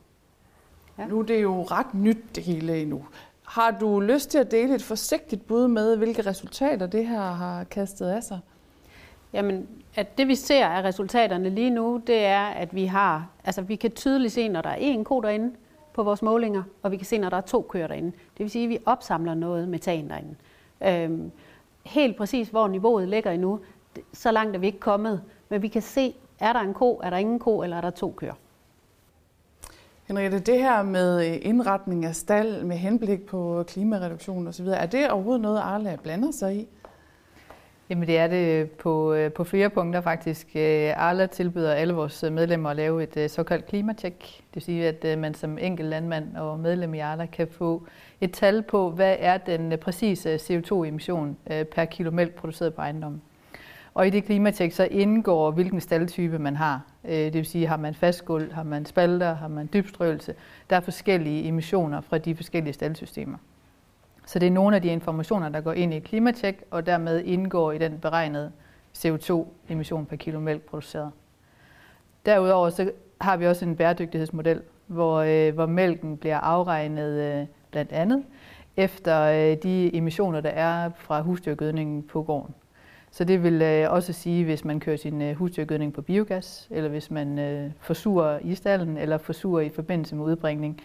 Ja. 0.98 1.06
Nu 1.06 1.18
er 1.18 1.22
det 1.22 1.42
jo 1.42 1.62
ret 1.62 1.94
nyt 1.94 2.34
det 2.34 2.42
hele 2.42 2.82
endnu. 2.82 3.04
Har 3.42 3.70
du 3.70 4.00
lyst 4.00 4.30
til 4.30 4.38
at 4.38 4.50
dele 4.50 4.74
et 4.74 4.82
forsigtigt 4.82 5.46
bud 5.46 5.68
med, 5.68 5.96
hvilke 5.96 6.22
resultater 6.22 6.86
det 6.86 7.06
her 7.06 7.20
har 7.20 7.64
kastet 7.64 8.06
af 8.06 8.22
sig? 8.22 8.40
Jamen, 9.32 9.68
at 9.96 10.18
det 10.18 10.28
vi 10.28 10.34
ser 10.34 10.66
af 10.66 10.82
resultaterne 10.82 11.50
lige 11.50 11.70
nu, 11.70 12.02
det 12.06 12.24
er, 12.24 12.44
at 12.46 12.74
vi 12.74 12.84
har, 12.84 13.28
altså 13.44 13.62
vi 13.62 13.76
kan 13.76 13.90
tydeligt 13.90 14.32
se, 14.32 14.48
når 14.48 14.62
der 14.62 14.70
er 14.70 14.94
én 14.94 15.02
ko 15.02 15.20
derinde 15.20 15.54
på 15.92 16.02
vores 16.02 16.22
målinger, 16.22 16.62
og 16.82 16.90
vi 16.90 16.96
kan 16.96 17.06
se, 17.06 17.18
når 17.18 17.30
der 17.30 17.36
er 17.36 17.40
to 17.40 17.66
køer 17.70 17.86
derinde. 17.86 18.08
Det 18.08 18.38
vil 18.38 18.50
sige, 18.50 18.64
at 18.64 18.70
vi 18.70 18.78
opsamler 18.86 19.34
noget 19.34 19.68
metan 19.68 20.10
derinde. 20.10 20.34
Øhm, 20.84 21.30
helt 21.84 22.16
præcis, 22.16 22.48
hvor 22.48 22.68
niveauet 22.68 23.08
ligger 23.08 23.30
endnu, 23.30 23.60
så 24.12 24.30
langt 24.30 24.56
er 24.56 24.60
vi 24.60 24.66
ikke 24.66 24.80
kommet. 24.80 25.22
Men 25.48 25.62
vi 25.62 25.68
kan 25.68 25.82
se, 25.82 26.14
er 26.38 26.52
der 26.52 26.60
en 26.60 26.74
ko, 26.74 27.00
er 27.02 27.10
der 27.10 27.16
ingen 27.16 27.38
ko, 27.38 27.62
eller 27.62 27.76
er 27.76 27.80
der 27.80 27.90
to 27.90 28.14
køer. 28.16 28.34
Henriette, 30.08 30.38
det 30.38 30.58
her 30.58 30.82
med 30.82 31.26
øh, 31.26 31.38
indretning 31.42 32.04
af 32.04 32.14
stald 32.14 32.64
med 32.64 32.76
henblik 32.76 33.26
på 33.26 33.64
klimareduktion 33.68 34.46
osv., 34.48 34.66
er 34.66 34.86
det 34.86 35.10
overhovedet 35.10 35.42
noget, 35.42 35.58
Arla 35.58 35.96
blander 36.02 36.30
sig 36.30 36.56
i? 36.56 36.66
Jamen 37.90 38.08
det 38.08 38.18
er 38.18 38.26
det 38.26 38.62
øh, 38.62 38.68
på, 38.68 39.12
øh, 39.12 39.32
på 39.32 39.44
flere 39.44 39.70
punkter 39.70 40.00
faktisk. 40.00 40.46
Arla 40.96 41.26
tilbyder 41.26 41.72
alle 41.72 41.94
vores 41.94 42.22
medlemmer 42.22 42.70
at 42.70 42.76
lave 42.76 43.02
et 43.02 43.30
såkaldt 43.30 43.66
klimatjek. 43.66 44.18
Det 44.20 44.54
vil 44.54 44.62
sige, 44.62 44.88
at 44.88 45.18
man 45.18 45.34
som 45.34 45.58
enkelt 45.58 45.88
landmand 45.88 46.36
og 46.36 46.58
medlem 46.58 46.94
i 46.94 46.98
Arla 46.98 47.26
kan 47.26 47.48
få 47.48 47.82
et 48.20 48.32
tal 48.32 48.62
på, 48.62 48.90
hvad 48.90 49.16
er 49.18 49.38
den 49.38 49.78
præcise 49.80 50.34
CO2-emission 50.34 51.36
per 51.46 51.84
kilo 51.84 52.10
mælk 52.10 52.34
produceret 52.34 52.74
på 52.74 52.80
ejendommen. 52.80 53.22
Og 53.96 54.06
i 54.06 54.10
det 54.10 54.24
klimatjek 54.24 54.72
så 54.72 54.88
indgår, 54.90 55.50
hvilken 55.50 55.80
staldtype 55.80 56.38
man 56.38 56.56
har. 56.56 56.80
Øh, 57.04 57.12
det 57.12 57.34
vil 57.34 57.46
sige, 57.46 57.66
har 57.66 57.76
man 57.76 57.94
fastgulv, 57.94 58.52
har 58.52 58.62
man 58.62 58.86
spalter, 58.86 59.34
har 59.34 59.48
man 59.48 59.68
dybstrøelse. 59.72 60.34
Der 60.70 60.76
er 60.76 60.80
forskellige 60.80 61.48
emissioner 61.48 62.00
fra 62.00 62.18
de 62.18 62.36
forskellige 62.36 62.72
staldsystemer. 62.72 63.38
Så 64.26 64.38
det 64.38 64.46
er 64.46 64.50
nogle 64.50 64.76
af 64.76 64.82
de 64.82 64.88
informationer, 64.88 65.48
der 65.48 65.60
går 65.60 65.72
ind 65.72 65.94
i 65.94 65.98
klimatek 65.98 66.08
klimatjek, 66.08 66.64
og 66.70 66.86
dermed 66.86 67.24
indgår 67.24 67.72
i 67.72 67.78
den 67.78 67.98
beregnede 67.98 68.52
CO2-emission 68.98 70.06
per 70.06 70.16
kilo 70.16 70.40
mælk 70.40 70.62
produceret. 70.62 71.10
Derudover 72.26 72.70
så 72.70 72.90
har 73.20 73.36
vi 73.36 73.46
også 73.46 73.64
en 73.64 73.76
bæredygtighedsmodel, 73.76 74.62
hvor, 74.86 75.16
øh, 75.16 75.54
hvor 75.54 75.66
mælken 75.66 76.16
bliver 76.16 76.38
afregnet 76.38 77.40
øh, 77.40 77.46
blandt 77.70 77.92
andet 77.92 78.24
efter 78.76 79.22
øh, 79.22 79.56
de 79.62 79.96
emissioner, 79.96 80.40
der 80.40 80.50
er 80.50 80.90
fra 80.96 81.20
husdyrgødningen 81.20 82.02
på 82.02 82.22
gården. 82.22 82.54
Så 83.10 83.24
det 83.24 83.42
vil 83.42 83.62
øh, 83.62 83.92
også 83.92 84.12
sige, 84.12 84.44
hvis 84.44 84.64
man 84.64 84.80
kører 84.80 84.96
sin 84.96 85.22
øh, 85.22 85.36
husdyrgødning 85.36 85.92
på 85.92 86.02
biogas, 86.02 86.68
eller 86.70 86.90
hvis 86.90 87.10
man 87.10 87.38
øh, 87.38 87.70
forsurer 87.80 88.38
i 88.42 88.54
stallen, 88.54 88.98
eller 88.98 89.18
forsurer 89.18 89.62
i 89.62 89.68
forbindelse 89.68 90.16
med 90.16 90.24
udbringning, 90.24 90.80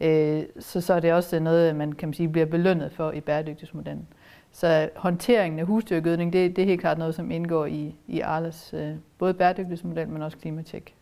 øh, 0.00 0.42
så, 0.58 0.80
så 0.80 0.94
er 0.94 1.00
det 1.00 1.12
også 1.12 1.40
noget, 1.40 1.76
man 1.76 1.92
kan 1.92 2.08
man 2.08 2.14
sige, 2.14 2.28
bliver 2.28 2.46
belønnet 2.46 2.92
for 2.92 3.12
i 3.12 3.20
bæredygtighedsmodellen. 3.20 4.06
Så 4.52 4.88
håndteringen 4.96 5.60
af 5.60 5.66
husdyrgødning, 5.66 6.32
det, 6.32 6.56
det 6.56 6.62
er 6.62 6.66
helt 6.66 6.80
klart 6.80 6.98
noget, 6.98 7.14
som 7.14 7.30
indgår 7.30 7.66
i, 7.66 7.94
i 8.08 8.20
Arlas 8.20 8.74
øh, 8.74 8.90
både 9.18 9.34
bæredygtighedsmodel, 9.34 10.08
men 10.08 10.22
også 10.22 10.38
klimatjek. 10.38 10.94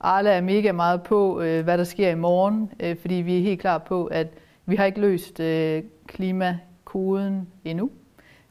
Arla 0.00 0.30
er 0.30 0.40
mega 0.40 0.72
meget 0.72 1.02
på, 1.02 1.40
øh, 1.40 1.64
hvad 1.64 1.78
der 1.78 1.84
sker 1.84 2.10
i 2.10 2.14
morgen, 2.14 2.70
øh, 2.80 2.96
fordi 2.96 3.14
vi 3.14 3.38
er 3.38 3.42
helt 3.42 3.60
klar 3.60 3.78
på, 3.78 4.06
at 4.06 4.26
vi 4.66 4.76
har 4.76 4.84
ikke 4.84 5.00
løst 5.00 5.40
øh, 5.40 5.82
klimakoden 6.06 7.48
endnu. 7.64 7.90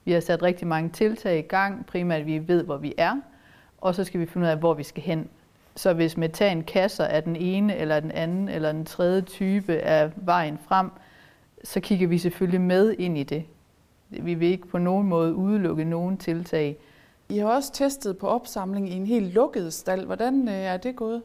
Vi 0.07 0.12
har 0.12 0.19
sat 0.19 0.44
rigtig 0.44 0.68
mange 0.68 0.89
tiltag 0.89 1.39
i 1.39 1.42
gang, 1.42 1.86
primært 1.86 2.19
at 2.19 2.25
vi 2.25 2.48
ved, 2.48 2.63
hvor 2.63 2.77
vi 2.77 2.94
er, 2.98 3.21
og 3.77 3.95
så 3.95 4.04
skal 4.04 4.19
vi 4.19 4.25
finde 4.25 4.45
ud 4.45 4.51
af, 4.51 4.57
hvor 4.57 4.74
vi 4.74 4.83
skal 4.83 5.04
hen. 5.04 5.30
Så 5.75 5.94
hvis 5.94 6.18
metankasser 6.18 7.04
er 7.04 7.21
den 7.21 7.36
ene, 7.36 7.75
eller 7.75 8.00
den 8.00 8.12
anden, 8.12 8.50
eller 8.50 8.71
den 8.71 8.86
tredje 8.86 9.21
type 9.21 9.74
af 9.74 10.12
vejen 10.15 10.59
frem, 10.68 10.89
så 11.63 11.80
kigger 11.80 12.07
vi 12.07 12.18
selvfølgelig 12.18 12.62
med 12.62 12.95
ind 13.00 13.18
i 13.18 13.24
det. 13.24 13.44
Vi 14.09 14.33
vil 14.33 14.48
ikke 14.48 14.68
på 14.68 14.77
nogen 14.77 15.07
måde 15.07 15.36
udelukke 15.36 15.83
nogen 15.83 16.18
tiltag. 16.18 16.77
I 17.30 17.38
har 17.38 17.48
også 17.48 17.74
testet 17.74 18.18
på 18.18 18.27
opsamling 18.27 18.89
i 18.89 18.94
en 18.94 19.06
helt 19.06 19.33
lukket 19.33 19.74
stald. 19.74 20.06
Hvordan 20.06 20.48
øh, 20.48 20.53
er 20.53 20.77
det 20.77 20.95
gået? 20.95 21.21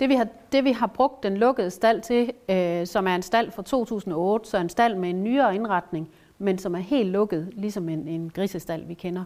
Det 0.00 0.08
vi, 0.08 0.14
har, 0.14 0.26
det 0.52 0.64
vi 0.64 0.72
har 0.72 0.86
brugt 0.86 1.22
den 1.22 1.36
lukkede 1.36 1.70
stald 1.70 2.00
til, 2.00 2.32
øh, 2.48 2.86
som 2.86 3.06
er 3.06 3.14
en 3.14 3.22
stald 3.22 3.50
fra 3.50 3.62
2008, 3.62 4.50
så 4.50 4.58
en 4.58 4.68
stald 4.68 4.94
med 4.94 5.10
en 5.10 5.24
nyere 5.24 5.54
indretning, 5.54 6.08
men 6.38 6.58
som 6.58 6.74
er 6.74 6.78
helt 6.78 7.08
lukket, 7.08 7.48
ligesom 7.52 7.88
en, 7.88 8.08
en 8.08 8.30
grisestal, 8.34 8.88
vi 8.88 8.94
kender. 8.94 9.24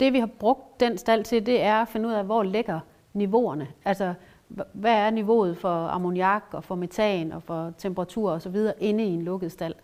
Det 0.00 0.12
vi 0.12 0.18
har 0.18 0.26
brugt 0.26 0.80
den 0.80 0.98
stald 0.98 1.24
til, 1.24 1.46
det 1.46 1.62
er 1.62 1.74
at 1.74 1.88
finde 1.88 2.08
ud 2.08 2.12
af, 2.12 2.24
hvor 2.24 2.42
ligger 2.42 2.80
niveauerne. 3.12 3.68
Altså, 3.84 4.14
hvad 4.72 4.92
er 4.92 5.10
niveauet 5.10 5.56
for 5.56 5.68
ammoniak 5.68 6.44
og 6.52 6.64
for 6.64 6.74
metan 6.74 7.32
og 7.32 7.42
for 7.42 7.72
temperatur 7.78 8.30
og 8.30 8.42
så 8.42 8.48
videre 8.48 8.74
inde 8.80 9.04
i 9.04 9.08
en 9.08 9.22
lukket 9.22 9.52
stald. 9.52 9.74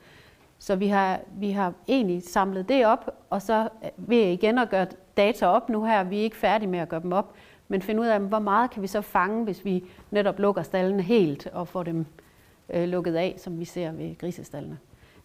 Så 0.58 0.76
vi 0.76 0.88
har, 0.88 1.20
vi 1.38 1.50
har 1.50 1.72
egentlig 1.88 2.22
samlet 2.22 2.68
det 2.68 2.86
op, 2.86 3.16
og 3.30 3.42
så 3.42 3.68
øh, 3.84 3.90
vil 3.96 4.18
jeg 4.18 4.32
igen 4.32 4.58
at 4.58 4.70
gøre 4.70 4.86
data 5.16 5.46
op 5.46 5.68
nu 5.68 5.84
her. 5.84 6.04
Vi 6.04 6.18
er 6.18 6.22
ikke 6.22 6.36
færdige 6.36 6.68
med 6.68 6.78
at 6.78 6.88
gøre 6.88 7.00
dem 7.02 7.12
op, 7.12 7.34
men 7.68 7.82
finde 7.82 8.00
ud 8.00 8.06
af, 8.06 8.20
hvor 8.20 8.38
meget 8.38 8.70
kan 8.70 8.82
vi 8.82 8.86
så 8.86 9.00
fange, 9.00 9.44
hvis 9.44 9.64
vi 9.64 9.84
netop 10.10 10.38
lukker 10.38 10.62
stallene 10.62 11.02
helt 11.02 11.46
og 11.46 11.68
får 11.68 11.82
dem 11.82 12.06
øh, 12.68 12.88
lukket 12.88 13.14
af, 13.14 13.34
som 13.38 13.60
vi 13.60 13.64
ser 13.64 13.92
ved 13.92 14.18
grisestallene. 14.18 14.78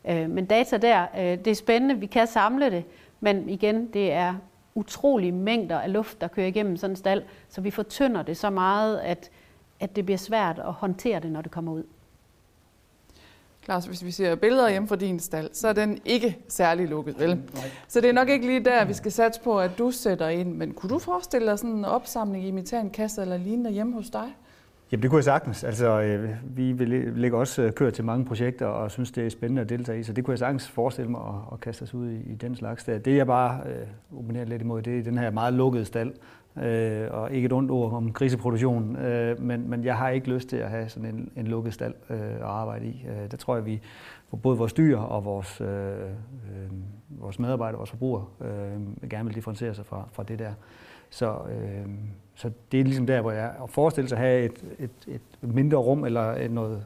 Øh, 0.07 0.29
men 0.29 0.45
data 0.45 0.77
der, 0.77 1.05
øh, 1.17 1.21
det 1.21 1.47
er 1.47 1.55
spændende, 1.55 1.99
vi 1.99 2.05
kan 2.05 2.27
samle 2.27 2.71
det, 2.71 2.83
men 3.19 3.49
igen, 3.49 3.87
det 3.93 4.11
er 4.11 4.35
utrolige 4.75 5.31
mængder 5.31 5.79
af 5.79 5.93
luft, 5.93 6.21
der 6.21 6.27
kører 6.27 6.47
igennem 6.47 6.77
sådan 6.77 6.91
en 6.91 6.95
stald, 6.95 7.23
så 7.49 7.61
vi 7.61 7.71
fortynder 7.71 8.21
det 8.23 8.37
så 8.37 8.49
meget, 8.49 8.97
at, 8.97 9.29
at 9.79 9.95
det 9.95 10.05
bliver 10.05 10.17
svært 10.17 10.59
at 10.59 10.73
håndtere 10.73 11.19
det, 11.19 11.31
når 11.31 11.41
det 11.41 11.51
kommer 11.51 11.71
ud. 11.71 11.83
Klaus, 13.65 13.85
hvis 13.85 14.05
vi 14.05 14.11
ser 14.11 14.35
billeder 14.35 14.69
hjemme 14.69 14.87
fra 14.87 14.95
din 14.95 15.19
stald, 15.19 15.49
så 15.53 15.67
er 15.67 15.73
den 15.73 15.99
ikke 16.05 16.37
særlig 16.47 16.87
lukket, 16.87 17.19
vel? 17.19 17.29
Nej. 17.29 17.71
Så 17.87 18.01
det 18.01 18.09
er 18.09 18.13
nok 18.13 18.29
ikke 18.29 18.45
lige 18.45 18.65
der, 18.65 18.85
vi 18.85 18.93
skal 18.93 19.11
satse 19.11 19.41
på, 19.41 19.59
at 19.59 19.71
du 19.77 19.91
sætter 19.91 20.27
ind. 20.27 20.53
Men 20.53 20.73
kunne 20.73 20.89
du 20.89 20.99
forestille 20.99 21.47
dig 21.47 21.59
sådan 21.59 21.75
en 21.75 21.85
opsamling 21.85 22.45
i 22.45 22.51
metankasse 22.51 23.21
eller 23.21 23.37
lignende 23.37 23.71
hjemme 23.71 23.93
hos 23.93 24.09
dig? 24.09 24.35
Jamen 24.91 25.01
det 25.01 25.09
kunne 25.09 25.17
jeg 25.17 25.23
sagtens. 25.23 25.63
Altså, 25.63 26.01
øh, 26.01 26.29
vi 26.43 26.85
lægger 27.15 27.37
også 27.37 27.71
øh, 27.81 27.93
til 27.93 28.05
mange 28.05 28.25
projekter 28.25 28.65
og 28.65 28.91
synes, 28.91 29.11
det 29.11 29.25
er 29.25 29.29
spændende 29.29 29.61
at 29.61 29.69
deltage 29.69 29.99
i, 29.99 30.03
så 30.03 30.13
det 30.13 30.23
kunne 30.23 30.31
jeg 30.31 30.39
sagtens 30.39 30.67
forestille 30.67 31.11
mig 31.11 31.21
at, 31.21 31.53
at 31.53 31.59
kaste 31.59 31.83
os 31.83 31.93
ud 31.93 32.09
i, 32.09 32.31
i 32.31 32.35
den 32.35 32.55
slags 32.55 32.83
der. 32.83 32.97
Det 32.97 33.15
jeg 33.15 33.27
bare 33.27 33.61
øh, 33.65 34.17
opponerer 34.17 34.45
lidt 34.45 34.61
imod, 34.61 34.81
det 34.81 34.99
er 34.99 35.03
den 35.03 35.17
her 35.17 35.29
meget 35.29 35.53
lukkede 35.53 35.85
stald, 35.85 36.13
øh, 36.63 37.07
og 37.11 37.31
ikke 37.31 37.45
et 37.45 37.53
ondt 37.53 37.71
ord 37.71 37.93
om 37.93 38.13
kriseproduktion, 38.13 38.95
øh, 38.95 39.41
men, 39.41 39.69
men 39.69 39.83
jeg 39.83 39.97
har 39.97 40.09
ikke 40.09 40.29
lyst 40.29 40.49
til 40.49 40.57
at 40.57 40.69
have 40.69 40.89
sådan 40.89 41.09
en, 41.09 41.31
en 41.35 41.47
lukket 41.47 41.73
stald 41.73 41.93
øh, 42.09 42.19
at 42.19 42.41
arbejde 42.41 42.85
i. 42.85 43.05
Øh, 43.09 43.31
der 43.31 43.37
tror 43.37 43.55
jeg, 43.55 43.65
vi 43.65 43.81
både 44.43 44.57
vores 44.57 44.73
dyr 44.73 44.97
og 44.97 45.25
vores, 45.25 45.61
øh, 45.61 45.67
øh, 45.67 46.71
vores 47.09 47.39
medarbejdere, 47.39 47.77
vores 47.77 47.89
forbrugere, 47.89 48.25
øh, 48.41 49.09
gerne 49.09 49.25
vil 49.25 49.35
differentiere 49.35 49.73
sig 49.73 49.85
fra, 49.85 50.07
fra 50.11 50.23
det 50.23 50.39
der. 50.39 50.53
Så, 51.15 51.37
øh, 51.49 51.85
så 52.35 52.51
det 52.71 52.79
er 52.79 52.83
ligesom 52.83 53.07
der, 53.07 53.21
hvor 53.21 53.31
jeg 53.31 53.53
forestiller 53.67 54.09
sig 54.09 54.17
at 54.17 54.23
have 54.23 54.45
et, 54.45 54.63
et, 54.79 54.91
et 55.07 55.21
mindre 55.41 55.77
rum 55.77 56.05
eller 56.05 56.47
noget, 56.47 56.85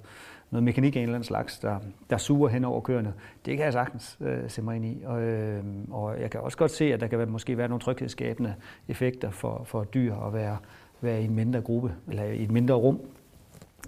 noget 0.51 0.63
mekanik 0.63 0.95
af 0.95 0.99
en 0.99 1.03
eller 1.03 1.15
anden 1.15 1.27
slags, 1.27 1.59
der, 1.59 1.79
der 2.09 2.17
suger 2.17 2.49
hen 2.49 2.65
over 2.65 2.81
køerne. 2.81 3.13
Det 3.45 3.57
kan 3.57 3.65
jeg 3.65 3.73
sagtens 3.73 4.17
øh, 4.21 4.49
se 4.49 4.61
mig 4.61 4.75
ind 4.75 4.85
i. 4.85 5.03
Og, 5.05 5.21
øh, 5.21 5.63
og 5.91 6.21
jeg 6.21 6.31
kan 6.31 6.41
også 6.41 6.57
godt 6.57 6.71
se, 6.71 6.93
at 6.93 6.99
der 6.99 7.07
kan 7.07 7.17
være, 7.17 7.27
måske 7.27 7.57
være 7.57 7.67
nogle 7.67 7.81
tryghedsskabende 7.81 8.55
effekter 8.87 9.31
for, 9.31 9.63
for 9.65 9.83
dyr 9.83 10.15
at 10.15 10.33
være, 10.33 10.57
være 11.01 11.21
i 11.21 11.25
en 11.25 11.35
mindre 11.35 11.61
gruppe, 11.61 11.93
eller 12.07 12.23
i 12.23 12.43
et 12.43 12.51
mindre 12.51 12.75
rum 12.75 12.99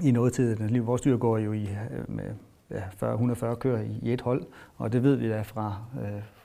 i 0.04 0.12
noget 0.12 0.34
tid. 0.34 0.80
Vores 0.80 1.02
dyr 1.02 1.18
går 1.18 1.38
jo 1.38 1.54
i, 1.54 1.64
øh, 1.64 2.16
med 2.16 2.34
ja, 2.72 2.84
40, 2.98 3.12
140 3.12 3.56
køer 3.56 3.82
i 4.02 4.14
et 4.14 4.22
hold, 4.22 4.44
og 4.78 4.94
det 4.94 5.04
ved 5.04 5.16
vi 5.16 5.30
da 5.30 5.42
fra, 5.42 5.76
øh, 6.02 6.22
fra 6.34 6.41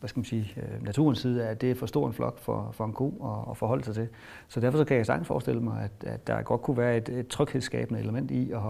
hvad 0.00 0.08
skal 0.08 0.18
man 0.18 0.24
sige, 0.24 0.54
øh, 0.56 0.84
naturens 0.84 1.18
side, 1.18 1.46
at 1.48 1.60
det 1.60 1.70
er 1.70 1.74
for 1.74 1.86
stor 1.86 2.06
en 2.06 2.12
flok 2.12 2.38
for, 2.38 2.70
for 2.72 2.84
en 2.84 2.92
ko 2.92 3.08
at, 3.24 3.50
at 3.50 3.56
forholde 3.56 3.84
sig 3.84 3.94
til. 3.94 4.08
Så 4.48 4.60
derfor 4.60 4.78
så 4.78 4.84
kan 4.84 4.96
jeg 4.96 5.06
sagtens 5.06 5.28
forestille 5.28 5.60
mig, 5.60 5.82
at, 5.84 6.08
at 6.08 6.26
der 6.26 6.42
godt 6.42 6.62
kunne 6.62 6.76
være 6.76 6.96
et, 6.96 7.08
et 7.08 7.28
tryghedsskabende 7.28 8.00
element 8.00 8.30
i 8.30 8.52
at, 8.52 8.60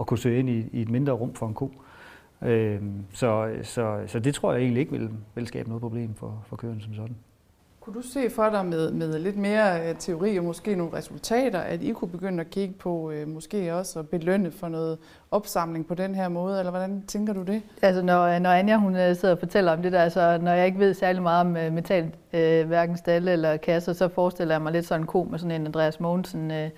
at 0.00 0.06
kunne 0.06 0.18
søge 0.18 0.38
ind 0.38 0.48
i, 0.48 0.68
i 0.72 0.82
et 0.82 0.90
mindre 0.90 1.12
rum 1.12 1.34
for 1.34 1.46
en 1.46 1.54
ko. 1.54 1.72
Øh, 2.42 2.82
så, 3.12 3.54
så, 3.62 4.02
så 4.06 4.18
det 4.18 4.34
tror 4.34 4.52
jeg 4.52 4.62
egentlig 4.62 4.80
ikke 4.80 4.92
vil, 4.92 5.10
vil 5.34 5.46
skabe 5.46 5.68
noget 5.68 5.80
problem 5.80 6.14
for, 6.14 6.44
for 6.46 6.56
køerne 6.56 6.80
som 6.80 6.94
sådan. 6.94 7.16
Kunne 7.84 7.94
du 7.94 8.02
se 8.02 8.30
for 8.30 8.50
dig 8.50 8.66
med, 8.66 8.90
med 8.90 9.18
lidt 9.18 9.36
mere 9.36 9.88
øh, 9.88 9.94
teori 9.98 10.36
og 10.36 10.44
måske 10.44 10.74
nogle 10.74 10.92
resultater, 10.92 11.58
at 11.58 11.82
I 11.82 11.92
kunne 11.92 12.10
begynde 12.10 12.40
at 12.40 12.50
kigge 12.50 12.74
på 12.74 13.10
øh, 13.10 13.28
måske 13.28 13.74
også 13.74 13.98
at 13.98 14.08
belønne 14.08 14.50
for 14.50 14.68
noget 14.68 14.98
opsamling 15.30 15.86
på 15.86 15.94
den 15.94 16.14
her 16.14 16.28
måde, 16.28 16.58
eller 16.58 16.70
hvordan 16.70 17.02
tænker 17.06 17.32
du 17.32 17.42
det? 17.42 17.62
Altså 17.82 18.02
når, 18.02 18.22
øh, 18.22 18.40
når 18.40 18.50
Anja 18.50 18.76
hun 18.76 18.96
øh, 18.96 19.16
sidder 19.16 19.34
og 19.34 19.38
fortæller 19.38 19.72
om 19.72 19.82
det 19.82 19.92
der, 19.92 20.08
så 20.08 20.38
når 20.42 20.52
jeg 20.52 20.66
ikke 20.66 20.78
ved 20.78 20.94
særlig 20.94 21.22
meget 21.22 21.40
om 21.40 21.72
metal, 21.72 22.10
øh, 22.32 22.66
hverken 22.66 22.96
stalle 22.96 23.32
eller 23.32 23.56
kasser, 23.56 23.92
så 23.92 24.08
forestiller 24.08 24.54
jeg 24.54 24.62
mig 24.62 24.72
lidt 24.72 24.86
sådan 24.86 25.00
en 25.00 25.06
ko 25.06 25.28
med 25.30 25.38
sådan 25.38 25.60
en 25.60 25.66
Andreas 25.66 26.00
Mogensen 26.00 26.50
øh, 26.50 26.70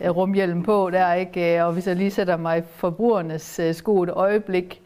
rumhjelm 0.00 0.62
på 0.62 0.90
der, 0.90 1.12
ikke? 1.12 1.64
Og 1.64 1.72
hvis 1.72 1.86
jeg 1.86 1.96
lige 1.96 2.10
sætter 2.10 2.36
mig 2.36 2.58
i 2.58 2.62
forbrugernes 2.62 3.58
øh, 3.58 3.74
sko 3.74 4.02
et 4.02 4.10
øjeblik, 4.10 4.82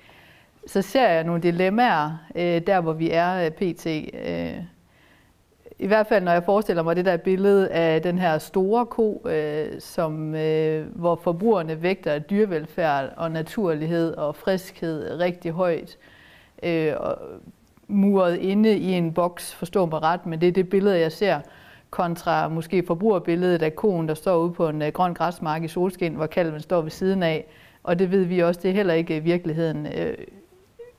så 0.66 0.82
ser 0.82 1.08
jeg 1.08 1.25
nogle 1.25 1.42
dilemmaer 1.42 2.26
øh, 2.35 2.61
der, 2.66 2.80
hvor 2.80 2.92
vi 2.92 3.11
er 3.11 3.44
øh, 3.44 3.50
pt. 3.50 3.87
Øh, 3.87 4.75
i 5.78 5.87
hvert 5.87 6.06
fald 6.06 6.25
når 6.25 6.33
jeg 6.33 6.45
forestiller 6.45 6.83
mig 6.83 6.97
det 6.97 7.04
der 7.04 7.16
billede 7.16 7.68
af 7.68 8.02
den 8.02 8.18
her 8.18 8.38
store 8.38 8.87
ko, 8.87 9.23
øh, 9.28 9.80
som, 9.80 10.35
øh, 10.35 10.87
hvor 10.87 11.16
forbrugerne 11.16 11.83
vægter 11.83 12.18
dyrevelfærd 12.18 13.12
og 13.16 13.30
naturlighed 13.30 14.14
og 14.14 14.37
friskhed 14.37 15.21
rigtig 15.21 15.52
højt, 15.52 15.99
øh, 16.62 16.92
og 16.97 17.18
muret 17.88 18.37
inde 18.37 18.76
i 18.76 18.92
en 18.92 19.12
boks, 19.12 19.54
forstår 19.54 19.87
mig 19.87 20.02
ret, 20.02 20.26
men 20.26 20.40
det 20.40 20.49
er 20.49 20.52
det 20.52 20.68
billede, 20.68 20.99
jeg 20.99 21.12
ser, 21.12 21.40
kontra 21.90 22.49
måske 22.49 22.87
forbrugerbilledet 22.87 23.62
af 23.62 23.76
koen, 23.76 24.09
der 24.09 24.14
står 24.14 24.37
ude 24.37 24.52
på 24.52 24.68
en 24.68 24.83
øh, 24.83 24.92
grøn 24.92 25.14
græsmark 25.14 25.62
i 25.64 25.68
solskin, 25.68 26.14
hvor 26.14 26.26
kalven 26.26 26.61
står 26.61 26.80
ved 26.80 26.90
siden 26.90 27.23
af. 27.23 27.47
Og 27.83 27.99
det 27.99 28.11
ved 28.11 28.25
vi 28.25 28.42
også, 28.42 28.61
det 28.62 28.71
er 28.71 28.75
heller 28.75 28.95
ikke 28.95 29.23
virkeligheden. 29.23 29.87
Øh, 29.87 30.14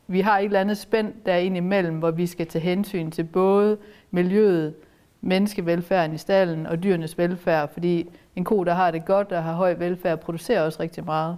vi 0.07 0.21
har 0.21 0.39
et 0.39 0.45
eller 0.45 0.59
andet 0.59 0.77
spænd 0.77 1.13
der 1.25 1.35
ind 1.35 1.57
imellem, 1.57 1.95
hvor 1.95 2.11
vi 2.11 2.27
skal 2.27 2.47
tage 2.47 2.63
hensyn 2.63 3.11
til 3.11 3.23
både 3.23 3.77
miljøet, 4.11 4.73
menneskevelfærden 5.21 6.15
i 6.15 6.17
stallen 6.17 6.65
og 6.65 6.83
dyrenes 6.83 7.17
velfærd, 7.17 7.73
fordi 7.73 8.09
en 8.35 8.43
ko, 8.43 8.63
der 8.63 8.73
har 8.73 8.91
det 8.91 9.05
godt 9.05 9.31
og 9.31 9.43
har 9.43 9.53
høj 9.53 9.73
velfærd, 9.73 10.19
producerer 10.19 10.61
også 10.61 10.79
rigtig 10.79 11.05
meget. 11.05 11.37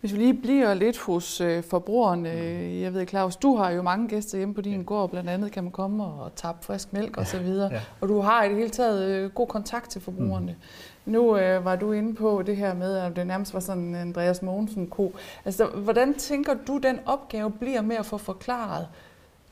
Hvis 0.00 0.12
vi 0.12 0.18
lige 0.18 0.34
bliver 0.34 0.74
lidt 0.74 0.98
hos 0.98 1.40
øh, 1.40 1.62
forbrugerne, 1.62 2.32
øh, 2.32 2.80
jeg 2.80 2.94
ved 2.94 3.06
Claus, 3.06 3.36
du 3.36 3.56
har 3.56 3.70
jo 3.70 3.82
mange 3.82 4.08
gæster 4.08 4.38
hjemme 4.38 4.54
på 4.54 4.60
din 4.60 4.82
gård, 4.82 5.10
blandt 5.10 5.30
andet 5.30 5.52
kan 5.52 5.62
man 5.62 5.72
komme 5.72 6.04
og 6.04 6.34
tappe 6.36 6.64
frisk 6.64 6.92
mælk 6.92 7.18
osv., 7.18 7.46
ja, 7.46 7.62
ja. 7.62 7.80
og 8.00 8.08
du 8.08 8.20
har 8.20 8.44
i 8.44 8.48
det 8.48 8.56
hele 8.56 8.70
taget 8.70 9.08
øh, 9.08 9.30
god 9.30 9.46
kontakt 9.46 9.90
til 9.90 10.00
forbrugerne. 10.00 10.52
Mm. 10.52 10.95
Nu 11.06 11.38
øh, 11.38 11.64
var 11.64 11.76
du 11.76 11.92
inde 11.92 12.14
på 12.14 12.42
det 12.42 12.56
her 12.56 12.74
med, 12.74 12.96
at 12.96 13.16
det 13.16 13.26
nærmest 13.26 13.54
var 13.54 13.60
sådan 13.60 13.82
en 13.82 13.94
Andreas 13.94 14.42
Mogensen-ko. 14.42 15.14
Altså, 15.44 15.66
hvordan 15.66 16.14
tænker 16.14 16.54
du, 16.66 16.78
den 16.78 16.98
opgave 17.06 17.50
bliver 17.50 17.82
med 17.82 17.96
at 17.96 18.06
få 18.06 18.18
forklaret, 18.18 18.88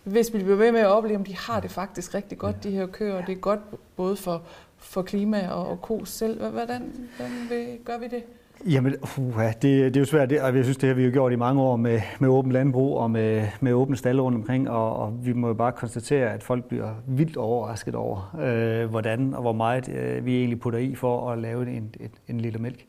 hvis 0.05 0.35
vi 0.35 0.39
bliver 0.39 0.57
ved 0.57 0.73
med 0.73 0.81
at 0.81 0.87
opleve, 0.87 1.17
om 1.17 1.25
de 1.25 1.37
har 1.37 1.61
det 1.61 1.71
faktisk 1.71 2.15
rigtig 2.15 2.39
godt, 2.39 2.65
de 2.65 2.71
her 2.71 2.87
køer, 2.87 3.15
og 3.15 3.27
det 3.27 3.33
er 3.33 3.41
godt 3.41 3.61
både 3.97 4.17
for, 4.17 4.43
for 4.79 5.03
klima 5.03 5.49
og, 5.49 5.69
og 5.69 5.83
ko 5.83 6.05
selv. 6.05 6.51
Hvordan, 6.51 7.09
hvordan 7.17 7.81
gør 7.85 7.99
vi 7.99 8.09
det? 8.09 8.23
Jamen, 8.71 8.95
uh, 9.19 9.39
det, 9.39 9.63
det 9.63 9.97
er 9.97 10.01
jo 10.01 10.05
svært, 10.05 10.31
det, 10.31 10.43
og 10.43 10.57
jeg 10.57 10.65
synes, 10.65 10.77
det 10.77 10.89
har 10.89 10.95
vi 10.95 11.05
jo 11.05 11.11
gjort 11.13 11.33
i 11.33 11.37
mange 11.37 11.63
år 11.63 11.77
med, 11.77 12.01
med 12.21 12.29
åben 12.29 12.53
landbrug 12.53 12.99
og 12.99 13.11
med, 13.11 13.49
med 13.61 13.73
åbne 13.73 13.97
stalle 13.97 14.23
rundt 14.23 14.37
omkring, 14.39 14.71
og, 14.71 14.97
og 14.97 15.27
vi 15.27 15.33
må 15.33 15.49
jo 15.49 15.55
bare 15.55 15.73
konstatere, 15.73 16.33
at 16.33 16.43
folk 16.43 16.65
bliver 16.65 16.95
vildt 17.07 17.37
overrasket 17.37 17.95
over, 17.95 18.37
øh, 18.41 18.91
hvordan 18.91 19.35
og 19.35 19.43
hvor 19.43 19.53
meget 19.53 19.89
øh, 19.89 20.25
vi 20.25 20.39
egentlig 20.39 20.61
putter 20.61 20.79
i 20.79 20.95
for 20.95 21.31
at 21.31 21.39
lave 21.39 21.63
en, 21.63 21.95
en, 22.01 22.11
en 22.29 22.41
liter 22.41 22.59
mælk. 22.59 22.85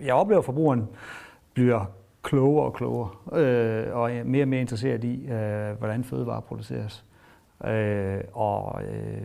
Jeg 0.00 0.14
oplever, 0.14 0.38
at 0.38 0.44
forbrugeren 0.44 0.88
bliver 1.54 1.84
klogere 2.22 2.66
og 2.66 2.74
klogere, 2.74 3.10
øh, 3.40 3.96
og 3.96 4.10
mere 4.24 4.44
og 4.44 4.48
mere 4.48 4.60
interesseret 4.60 5.04
i, 5.04 5.26
øh, 5.30 5.78
hvordan 5.78 6.04
fødevarer 6.04 6.40
produceres. 6.40 7.04
Øh, 7.64 8.20
og, 8.32 8.82
øh, 8.82 9.22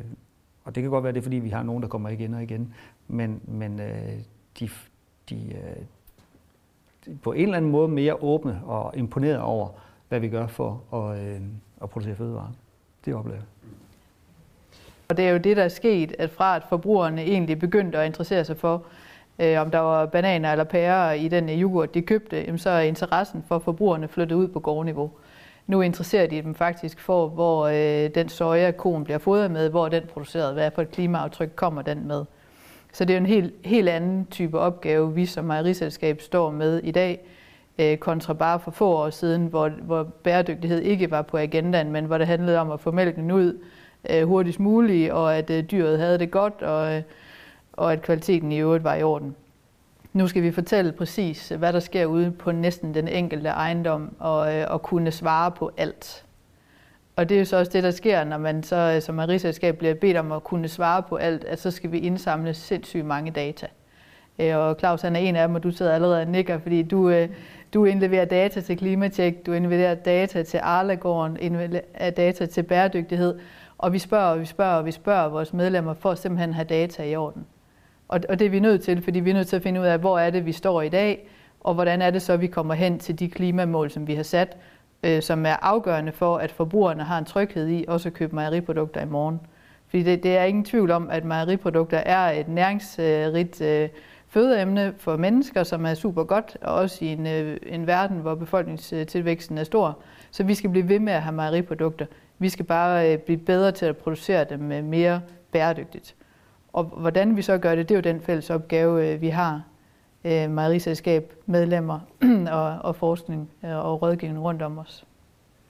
og 0.63 0.75
det 0.75 0.83
kan 0.83 0.91
godt 0.91 1.03
være, 1.03 1.13
det 1.13 1.19
er, 1.19 1.23
fordi 1.23 1.35
vi 1.35 1.49
har 1.49 1.63
nogen, 1.63 1.83
der 1.83 1.89
kommer 1.89 2.09
igen 2.09 2.33
og 2.33 2.43
igen, 2.43 2.73
men, 3.07 3.41
men 3.47 3.79
øh, 3.79 4.13
de, 4.59 4.69
de, 5.29 5.55
de 7.05 7.17
på 7.23 7.31
en 7.31 7.43
eller 7.43 7.57
anden 7.57 7.71
måde 7.71 7.87
mere 7.87 8.23
åbne 8.23 8.61
og 8.65 8.97
imponeret 8.97 9.39
over, 9.39 9.67
hvad 10.09 10.19
vi 10.19 10.29
gør 10.29 10.47
for 10.47 10.81
at, 10.93 11.19
øh, 11.19 11.41
at 11.81 11.89
producere 11.89 12.15
fødevarer. 12.15 12.51
Det 13.05 13.15
oplever 13.15 13.37
jeg. 13.37 13.45
Og 15.09 15.17
det 15.17 15.27
er 15.27 15.31
jo 15.31 15.37
det, 15.37 15.57
der 15.57 15.63
er 15.63 15.69
sket, 15.69 16.15
at 16.19 16.29
fra 16.29 16.55
at 16.55 16.63
forbrugerne 16.69 17.21
egentlig 17.21 17.59
begyndte 17.59 17.97
at 17.97 18.05
interessere 18.05 18.45
sig 18.45 18.57
for, 18.57 18.83
øh, 19.39 19.61
om 19.61 19.71
der 19.71 19.79
var 19.79 20.05
bananer 20.05 20.51
eller 20.51 20.63
pærer 20.63 21.11
i 21.11 21.27
den 21.27 21.49
øh, 21.49 21.61
yoghurt, 21.61 21.93
de 21.93 22.01
købte, 22.01 22.37
jamen, 22.37 22.57
så 22.57 22.69
er 22.69 22.79
interessen 22.79 23.43
for 23.47 23.59
forbrugerne 23.59 24.07
flyttet 24.07 24.35
ud 24.35 24.47
på 24.47 24.59
gårdniveau. 24.59 25.11
Nu 25.67 25.81
interesserer 25.81 26.27
de 26.27 26.41
dem 26.41 26.55
faktisk 26.55 26.99
for, 26.99 27.27
hvor 27.27 27.67
øh, 27.67 28.09
den 28.15 28.29
soja, 28.29 28.71
koen 28.71 29.03
bliver 29.03 29.17
fodret 29.17 29.51
med, 29.51 29.69
hvor 29.69 29.89
den 29.89 30.03
produceret, 30.13 30.53
hvad 30.53 30.71
for 30.71 30.81
et 30.81 30.91
klimaaftryk 30.91 31.51
kommer 31.55 31.81
den 31.81 32.07
med. 32.07 32.25
Så 32.95 33.05
det 33.05 33.13
er 33.13 33.17
en 33.17 33.25
helt, 33.25 33.53
helt 33.65 33.89
anden 33.89 34.27
type 34.31 34.59
opgave, 34.59 35.13
vi 35.13 35.25
som 35.25 35.45
mejeriselskab 35.45 36.21
står 36.21 36.51
med 36.51 36.79
i 36.83 36.91
dag, 36.91 37.19
øh, 37.79 37.97
kontra 37.97 38.33
bare 38.33 38.59
for 38.59 38.71
få 38.71 38.87
år 38.87 39.09
siden, 39.09 39.45
hvor, 39.45 39.69
hvor 39.69 40.03
bæredygtighed 40.03 40.81
ikke 40.81 41.11
var 41.11 41.21
på 41.21 41.37
agendaen, 41.37 41.91
men 41.91 42.05
hvor 42.05 42.17
det 42.17 42.27
handlede 42.27 42.59
om 42.59 42.71
at 42.71 42.79
få 42.79 42.91
mælken 42.91 43.31
ud 43.31 43.59
øh, 44.09 44.27
hurtigst 44.27 44.59
muligt, 44.59 45.11
og 45.11 45.37
at 45.37 45.49
øh, 45.49 45.63
dyret 45.63 45.99
havde 45.99 46.19
det 46.19 46.31
godt, 46.31 46.61
og, 46.61 46.95
øh, 46.95 47.01
og 47.73 47.93
at 47.93 48.01
kvaliteten 48.01 48.51
i 48.51 48.57
øvrigt 48.57 48.83
var 48.83 48.95
i 48.95 49.03
orden. 49.03 49.35
Nu 50.13 50.27
skal 50.27 50.43
vi 50.43 50.51
fortælle 50.51 50.91
præcis, 50.91 51.49
hvad 51.49 51.73
der 51.73 51.79
sker 51.79 52.05
ude 52.05 52.31
på 52.31 52.51
næsten 52.51 52.93
den 52.93 53.07
enkelte 53.07 53.49
ejendom, 53.49 54.15
og, 54.19 54.55
øh, 54.55 54.65
og 54.69 54.81
kunne 54.81 55.11
svare 55.11 55.51
på 55.51 55.71
alt. 55.77 56.24
Og 57.15 57.29
det 57.29 57.35
er 57.35 57.39
jo 57.39 57.45
så 57.45 57.57
også 57.57 57.71
det, 57.71 57.83
der 57.83 57.91
sker, 57.91 58.23
når 58.23 58.37
man 58.37 58.63
så 58.63 58.75
øh, 58.75 59.01
som 59.01 59.19
rigsselskab 59.19 59.77
bliver 59.77 59.93
bedt 59.93 60.17
om 60.17 60.31
at 60.31 60.43
kunne 60.43 60.67
svare 60.67 61.03
på 61.03 61.15
alt, 61.15 61.43
at 61.43 61.59
så 61.59 61.71
skal 61.71 61.91
vi 61.91 61.99
indsamle 61.99 62.53
sindssygt 62.53 63.05
mange 63.05 63.31
data. 63.31 63.67
Øh, 64.39 64.57
og 64.57 64.75
Claus 64.79 65.01
han 65.01 65.15
er 65.15 65.19
en 65.19 65.35
af 65.35 65.47
dem, 65.47 65.55
og 65.55 65.63
du 65.63 65.71
sidder 65.71 65.93
allerede 65.93 66.21
og 66.21 66.27
nikker, 66.27 66.59
fordi 66.59 66.83
du, 66.83 67.09
øh, 67.09 67.29
du 67.73 67.85
indleverer 67.85 68.25
data 68.25 68.61
til 68.61 68.77
klimatjek, 68.77 69.45
du 69.45 69.53
indleverer 69.53 69.95
data 69.95 70.43
til 70.43 70.59
Arlagården, 70.63 71.37
indleverer 71.39 72.09
data 72.09 72.45
til 72.45 72.63
bæredygtighed, 72.63 73.39
og 73.77 73.93
vi 73.93 73.99
spørger, 73.99 74.25
og 74.25 74.39
vi 74.39 74.45
spørger, 74.45 74.75
og 74.75 74.85
vi 74.85 74.91
spørger 74.91 75.29
vores 75.29 75.53
medlemmer 75.53 75.93
for 75.93 76.11
at 76.11 76.17
simpelthen 76.17 76.53
have 76.53 76.65
data 76.65 77.03
i 77.03 77.15
orden. 77.15 77.45
Og, 78.07 78.19
og 78.29 78.39
det 78.39 78.45
er 78.45 78.49
vi 78.49 78.59
nødt 78.59 78.81
til, 78.81 79.01
fordi 79.01 79.19
vi 79.19 79.29
er 79.29 79.33
nødt 79.33 79.47
til 79.47 79.55
at 79.55 79.63
finde 79.63 79.81
ud 79.81 79.85
af, 79.85 79.99
hvor 79.99 80.19
er 80.19 80.29
det, 80.29 80.45
vi 80.45 80.51
står 80.51 80.81
i 80.81 80.89
dag, 80.89 81.27
og 81.59 81.73
hvordan 81.73 82.01
er 82.01 82.09
det 82.09 82.21
så, 82.21 82.37
vi 82.37 82.47
kommer 82.47 82.73
hen 82.73 82.99
til 82.99 83.19
de 83.19 83.29
klimamål, 83.29 83.91
som 83.91 84.07
vi 84.07 84.15
har 84.15 84.23
sat, 84.23 84.57
øh, 85.03 85.21
som 85.21 85.45
er 85.45 85.55
afgørende 85.61 86.11
for, 86.11 86.37
at 86.37 86.51
forbrugerne 86.51 87.03
har 87.03 87.17
en 87.17 87.25
tryghed 87.25 87.69
i 87.69 87.85
også 87.87 88.09
at 88.09 88.13
købe 88.13 88.35
mejeriprodukter 88.35 89.01
i 89.01 89.05
morgen. 89.05 89.39
Fordi 89.87 90.03
det, 90.03 90.23
det 90.23 90.37
er 90.37 90.43
ingen 90.43 90.65
tvivl 90.65 90.91
om, 90.91 91.09
at 91.09 91.25
mejeriprodukter 91.25 91.97
er 91.97 92.39
et 92.39 92.47
næringsrigt 92.47 93.61
øh, 93.61 93.89
fødeemne 94.27 94.93
for 94.97 95.17
mennesker, 95.17 95.63
som 95.63 95.85
er 95.85 95.93
super 95.93 96.23
godt, 96.23 96.57
og 96.61 96.73
også 96.73 97.05
i 97.05 97.07
en, 97.07 97.27
øh, 97.27 97.57
en 97.67 97.87
verden, 97.87 98.17
hvor 98.17 98.35
befolkningstilvæksten 98.35 99.57
er 99.57 99.63
stor. 99.63 99.99
Så 100.31 100.43
vi 100.43 100.53
skal 100.53 100.69
blive 100.69 100.89
ved 100.89 100.99
med 100.99 101.13
at 101.13 101.21
have 101.21 101.35
mejeriprodukter. 101.35 102.05
Vi 102.39 102.49
skal 102.49 102.65
bare 102.65 103.13
øh, 103.13 103.19
blive 103.19 103.37
bedre 103.37 103.71
til 103.71 103.85
at 103.85 103.97
producere 103.97 104.43
dem 104.43 104.71
øh, 104.71 104.83
mere 104.83 105.21
bæredygtigt. 105.51 106.15
Og 106.73 106.83
hvordan 106.83 107.37
vi 107.37 107.41
så 107.41 107.57
gør 107.57 107.75
det, 107.75 107.89
det 107.89 107.95
er 107.95 107.99
jo 107.99 108.13
den 108.13 108.21
fælles 108.21 108.49
opgave, 108.49 109.09
øh, 109.09 109.21
vi 109.21 109.29
har 109.29 109.61
øh, 110.25 110.51
mejeriselskab, 110.51 111.33
medlemmer 111.45 111.99
og, 112.51 112.77
og 112.81 112.95
forskning 112.95 113.49
øh, 113.65 113.85
og 113.85 114.01
rådgivning 114.01 114.43
rundt 114.43 114.61
om 114.61 114.77
os. 114.77 115.05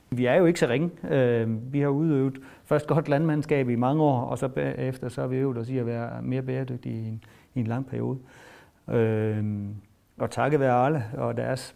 Vi 0.10 0.26
er 0.26 0.36
jo 0.36 0.46
ikke 0.46 0.60
så 0.60 0.68
ringe. 0.68 0.92
Øh, 1.10 1.74
vi 1.74 1.80
har 1.80 1.88
udøvet 1.88 2.38
først 2.66 2.88
godt 2.88 3.10
landmandskab 3.10 3.70
i 3.70 3.76
mange 3.76 4.04
år, 4.04 4.22
og 4.22 4.38
så 4.38 4.50
efter 4.78 5.10
så 5.10 5.22
har 5.22 5.28
vi 5.28 5.38
øvet 5.38 5.58
os 5.58 5.70
i 5.70 5.78
at 5.78 5.86
være 5.86 6.22
mere 6.22 6.42
bæredygtige 6.42 6.96
i 6.96 7.08
en, 7.08 7.24
i 7.54 7.60
en 7.60 7.68
lang 7.68 7.88
periode. 7.88 8.18
Øh, 8.90 9.44
og 10.18 10.32
takket 10.32 10.60
være 10.60 10.72
Arle 10.72 11.06
og 11.18 11.38
deres, 11.38 11.76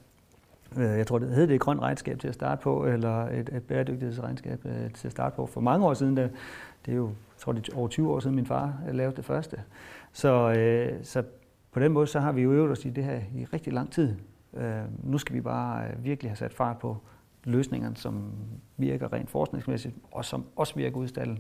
øh, 0.78 0.84
jeg 0.84 1.08
tror 1.08 1.20
det 1.20 1.30
hed 1.30 1.48
det 1.48 1.56
et 1.56 1.62
grønt 1.62 1.82
regnskab 1.82 2.20
til 2.20 2.28
at 2.28 2.34
starte 2.34 2.62
på, 2.62 2.86
eller 2.86 3.26
et, 3.28 3.50
et 3.54 3.64
bæredygtighedsregnskab 3.64 4.60
til 4.94 5.08
at 5.08 5.12
starte 5.12 5.36
på. 5.36 5.46
For 5.46 5.62
mange 5.62 5.86
år 5.86 5.94
siden, 5.94 6.18
det, 6.18 6.32
det 6.86 6.92
er 6.92 6.96
jo, 6.96 7.06
jeg 7.08 7.38
tror 7.38 7.52
det 7.52 7.70
er 7.70 7.78
over 7.78 7.88
20 7.88 8.12
år 8.12 8.20
siden 8.20 8.36
min 8.36 8.46
far 8.46 8.74
lavede 8.92 9.16
det 9.16 9.26
første. 9.26 9.62
Så, 10.14 10.54
så 11.04 11.24
på 11.72 11.80
den 11.80 11.92
måde 11.92 12.08
så 12.08 12.20
har 12.20 12.32
vi 12.32 12.42
jo 12.42 12.52
øvet 12.52 12.72
os 12.72 12.86
i 12.86 12.90
det 12.90 13.04
her 13.04 13.20
i 13.36 13.46
rigtig 13.46 13.74
lang 13.74 13.92
tid. 13.92 14.16
Øh, 14.58 14.82
nu 15.04 15.18
skal 15.18 15.36
vi 15.36 15.42
bare 15.42 15.88
øh, 15.88 16.04
virkelig 16.04 16.32
have 16.32 16.38
sat 16.38 16.54
fart 16.54 16.78
på 16.78 16.98
løsningerne, 17.44 17.96
som 17.96 18.32
virker 18.78 19.14
rent 19.14 19.30
forskningsmæssigt, 19.30 19.96
og 20.12 20.26
som 20.26 20.46
også 20.56 20.76
virker 20.76 20.98
ud 20.98 21.06
i 21.06 21.08
stallen. 21.08 21.40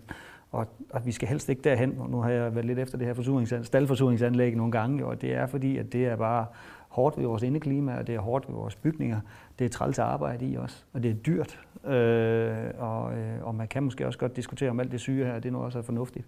Og, 0.51 0.67
og 0.89 1.05
vi 1.05 1.11
skal 1.11 1.27
helst 1.27 1.49
ikke 1.49 1.61
derhen. 1.61 1.89
Nu 2.09 2.21
har 2.21 2.29
jeg 2.29 2.55
været 2.55 2.65
lidt 2.65 2.79
efter 2.79 2.97
det 2.97 3.07
her 3.07 3.13
forsuringsanlæg, 3.13 3.65
staldforsuringsanlæg 3.65 4.55
nogle 4.55 4.71
gange, 4.71 5.05
og 5.05 5.21
det 5.21 5.33
er 5.33 5.45
fordi, 5.45 5.77
at 5.77 5.93
det 5.93 6.05
er 6.05 6.15
bare 6.15 6.45
hårdt 6.89 7.17
ved 7.17 7.25
vores 7.25 7.43
indeklima, 7.43 7.97
og 7.97 8.07
det 8.07 8.15
er 8.15 8.19
hårdt 8.19 8.47
ved 8.47 8.55
vores 8.55 8.75
bygninger. 8.75 9.19
Det 9.59 9.65
er 9.65 9.69
træls 9.69 9.99
at 9.99 10.05
arbejde 10.05 10.45
i 10.45 10.55
også, 10.55 10.83
og 10.93 11.03
det 11.03 11.11
er 11.11 11.15
dyrt. 11.15 11.59
Øh, 11.85 12.57
og, 12.77 13.17
øh, 13.17 13.43
og 13.43 13.55
man 13.55 13.67
kan 13.67 13.83
måske 13.83 14.05
også 14.07 14.19
godt 14.19 14.35
diskutere, 14.35 14.69
om 14.69 14.79
alt 14.79 14.91
det 14.91 14.99
syge 14.99 15.25
her, 15.25 15.35
det 15.39 15.45
er 15.45 15.51
nu 15.51 15.59
også 15.59 15.77
er 15.77 15.83
fornuftigt. 15.83 16.25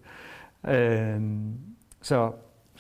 Øh, 0.68 1.22
så, 2.02 2.32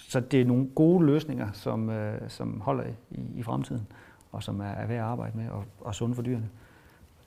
så 0.09 0.19
det 0.19 0.41
er 0.41 0.45
nogle 0.45 0.67
gode 0.75 1.05
løsninger, 1.05 1.47
som, 1.53 1.89
øh, 1.89 2.29
som 2.29 2.61
holder 2.61 2.83
i, 3.11 3.19
i 3.35 3.43
fremtiden, 3.43 3.87
og 4.31 4.43
som 4.43 4.59
er, 4.59 4.65
er 4.65 4.87
værd 4.87 4.97
at 4.97 5.03
arbejde 5.03 5.37
med, 5.37 5.49
og, 5.49 5.63
og 5.81 5.95
sunde 5.95 6.15
for 6.15 6.21
dyrene. 6.21 6.49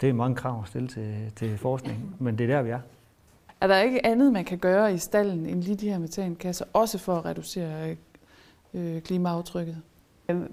Det 0.00 0.08
er 0.08 0.12
mange 0.12 0.36
krav 0.36 0.62
at 0.62 0.68
stille 0.68 0.88
til, 0.88 1.32
til 1.36 1.58
forskning, 1.58 2.16
men 2.18 2.38
det 2.38 2.50
er 2.50 2.56
der, 2.56 2.62
vi 2.62 2.70
er. 2.70 2.80
Er 3.60 3.66
der 3.66 3.80
ikke 3.80 4.06
andet, 4.06 4.32
man 4.32 4.44
kan 4.44 4.58
gøre 4.58 4.94
i 4.94 4.98
stallen 4.98 5.46
end 5.46 5.62
lige 5.62 5.76
de 5.76 5.88
her 5.90 5.98
metankasser, 5.98 6.64
også 6.72 6.98
for 6.98 7.14
at 7.14 7.24
reducere 7.24 7.96
øh, 8.74 9.00
klimaaftrykket? 9.00 9.76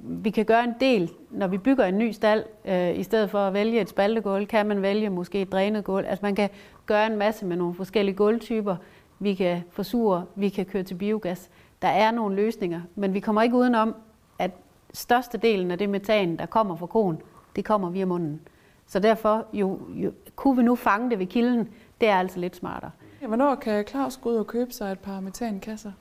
Vi 0.02 0.30
kan 0.30 0.46
gøre 0.46 0.64
en 0.64 0.74
del, 0.80 1.12
når 1.30 1.48
vi 1.48 1.58
bygger 1.58 1.86
en 1.86 1.98
ny 1.98 2.12
stald. 2.12 2.44
Øh, 2.66 3.00
I 3.00 3.04
stedet 3.04 3.30
for 3.30 3.40
at 3.40 3.54
vælge 3.54 3.82
et 3.82 3.90
spaltegulv, 3.90 4.48
kan 4.48 4.66
man 4.66 4.82
vælge 4.82 5.10
måske 5.10 5.42
et 5.42 5.52
drænet 5.52 5.84
gulv. 5.84 6.06
Altså 6.08 6.26
man 6.26 6.36
kan 6.36 6.50
gøre 6.86 7.08
en 7.08 7.18
masse 7.18 7.46
med 7.46 7.58
nogle 7.58 7.74
forskellige 7.74 8.16
gulvtyper. 8.16 8.76
Vi 9.20 9.34
kan 9.34 9.62
forsure, 9.70 10.26
vi 10.36 10.50
kan 10.50 10.66
køre 10.66 10.84
til 10.84 10.96
biogas. 10.96 11.50
Der 11.82 11.88
er 11.88 12.12
nogle 12.12 12.36
løsninger, 12.36 12.82
men 12.96 13.14
vi 13.14 13.20
kommer 13.20 13.42
ikke 13.42 13.56
udenom, 13.56 13.96
at 14.40 14.52
størstedelen 14.94 15.72
af 15.72 15.78
det 15.78 15.90
metan, 15.90 16.38
der 16.38 16.46
kommer 16.46 16.76
fra 16.76 16.86
koen, 16.86 17.22
det 17.56 17.66
kommer 17.66 17.90
via 17.90 18.06
munden. 18.06 18.42
Så 18.88 19.00
derfor, 19.00 19.46
jo, 19.54 19.80
jo, 19.90 20.12
kunne 20.36 20.58
vi 20.58 20.64
nu 20.64 20.76
fange 20.76 21.10
det 21.10 21.20
ved 21.20 21.26
kilden, 21.26 21.70
det 22.02 22.10
er 22.10 22.16
altså 22.16 22.40
lidt 22.40 22.56
smartere. 22.56 22.92
Ja, 23.22 23.28
hvornår 23.28 23.56
kan 23.56 23.88
Claus 23.88 24.18
gå 24.18 24.30
ud 24.30 24.36
og 24.36 24.48
købe 24.48 24.74
sig 24.74 24.92
et 24.92 25.00
par 25.00 25.20
metankasser? 25.20 25.92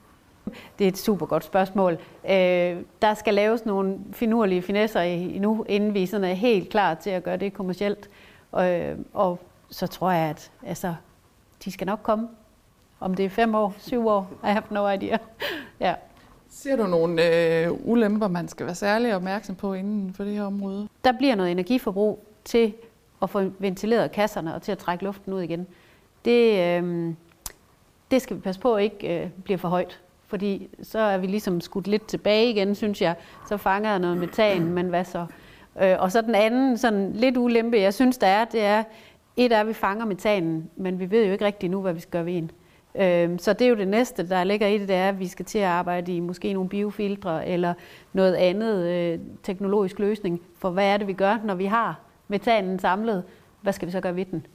Det 0.79 0.85
er 0.85 0.89
et 0.89 0.99
super 0.99 1.27
godt 1.27 1.45
spørgsmål. 1.45 1.93
Øh, 2.25 2.83
der 3.03 3.15
skal 3.15 3.35
laves 3.35 3.67
nogle 3.67 3.99
finurlige 4.13 4.63
finesser 4.63 5.01
endnu, 5.01 5.65
inden 5.69 5.95
vi 5.95 6.07
sådan 6.07 6.25
er 6.25 6.35
helt 6.35 6.69
klar 6.69 6.95
til 6.95 7.11
at 7.11 7.23
gøre 7.23 7.37
det 7.37 7.53
kommercielt. 7.53 8.11
Øh, 8.59 8.99
og 9.13 9.39
så 9.71 9.87
tror 9.87 10.11
jeg, 10.11 10.31
at 10.31 10.51
altså, 10.67 10.95
de 11.65 11.73
skal 11.73 11.87
nok 11.87 12.01
komme. 12.03 12.29
Om 13.01 13.15
det 13.15 13.25
er 13.25 13.31
fem 13.31 13.55
år, 13.55 13.75
syv 13.79 14.09
år, 14.09 14.31
I 14.45 14.47
have 14.47 14.63
no 14.71 14.89
idea. 14.89 15.17
ja. 15.81 15.95
Ser 16.49 16.77
du 16.77 16.87
nogle 16.87 17.37
øh, 17.37 17.73
ulemper, 17.85 18.29
man 18.29 18.49
skal 18.49 18.67
være 18.67 18.75
særlig 18.75 19.17
opmærksom 19.17 19.55
på 19.55 19.75
inden 19.75 20.15
for 20.15 20.25
det 20.25 20.33
her 20.33 20.43
område? 20.43 20.89
Der 21.05 21.13
bliver 21.13 21.35
noget 21.35 21.51
energiforbrug 21.51 22.25
til 22.45 22.75
at 23.23 23.31
få 23.31 23.51
ventileret 23.59 24.13
kasserne 24.13 24.55
og 24.55 24.63
til 24.63 24.73
at 24.73 24.79
trække 24.79 25.05
luften 25.05 25.33
ud 25.33 25.41
igen. 25.41 25.67
Det, 26.25 26.59
øh, 26.59 27.15
det 28.11 28.23
skal 28.23 28.37
vi 28.37 28.41
passe 28.41 28.61
på 28.61 28.77
ikke 28.77 29.23
øh, 29.23 29.31
bliver 29.45 29.59
for 29.59 29.69
højt 29.69 30.01
fordi 30.31 30.69
så 30.83 30.99
er 30.99 31.19
vi 31.19 31.27
ligesom 31.27 31.61
skudt 31.61 31.87
lidt 31.87 32.07
tilbage 32.07 32.51
igen, 32.51 32.75
synes 32.75 33.03
jeg. 33.03 33.15
Så 33.49 33.57
fanger 33.57 33.91
jeg 33.91 33.99
noget 33.99 34.17
metan, 34.17 34.65
men 34.65 34.87
hvad 34.87 35.05
så? 35.05 35.27
Øh, 35.83 35.97
og 35.99 36.13
så 36.13 36.21
den 36.21 36.35
anden 36.35 36.79
sådan 36.79 37.13
lidt 37.13 37.37
ulempe, 37.37 37.81
jeg 37.81 37.95
synes, 37.95 38.19
der 38.19 38.27
er, 38.27 38.45
det 38.45 38.61
er, 38.61 38.85
et 39.37 39.53
er, 39.53 39.61
at 39.61 39.69
vi 39.69 39.73
fanger 39.73 40.05
metanen, 40.05 40.71
men 40.77 40.99
vi 41.01 41.11
ved 41.11 41.27
jo 41.27 41.33
ikke 41.33 41.45
rigtig 41.45 41.69
nu, 41.69 41.81
hvad 41.81 41.93
vi 41.93 42.01
skal 42.01 42.11
gøre 42.11 42.27
ved 42.27 42.33
en. 42.33 42.51
Øh, 42.95 43.39
så 43.39 43.53
det 43.53 43.65
er 43.65 43.69
jo 43.69 43.77
det 43.77 43.89
næste, 43.89 44.29
der 44.29 44.45
ligger 44.45 44.67
i 44.67 44.79
det, 44.79 44.89
det 44.89 44.97
er, 44.97 45.09
at 45.09 45.21
vi 45.21 45.29
skal 45.29 45.45
til 45.45 45.59
at 45.59 45.65
arbejde 45.65 46.17
i 46.17 46.21
måske 46.21 46.53
nogle 46.53 46.69
biofiltre 46.69 47.49
eller 47.49 47.75
noget 48.13 48.35
andet 48.35 48.87
øh, 48.87 49.19
teknologisk 49.43 49.99
løsning. 49.99 50.41
For 50.59 50.71
hvad 50.71 50.87
er 50.87 50.97
det, 50.97 51.07
vi 51.07 51.13
gør, 51.13 51.39
når 51.45 51.55
vi 51.55 51.65
har 51.65 52.01
metanen 52.29 52.79
samlet? 52.79 53.25
Hvad 53.61 53.73
skal 53.73 53.87
vi 53.87 53.93
så 53.93 54.01
gøre 54.01 54.17
ved 54.17 54.25
den? 54.25 54.47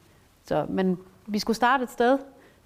Så, 0.43 0.65
men 0.69 0.97
vi 1.25 1.39
skulle 1.39 1.57
starte 1.57 1.83
et 1.83 1.91
sted, 1.91 2.17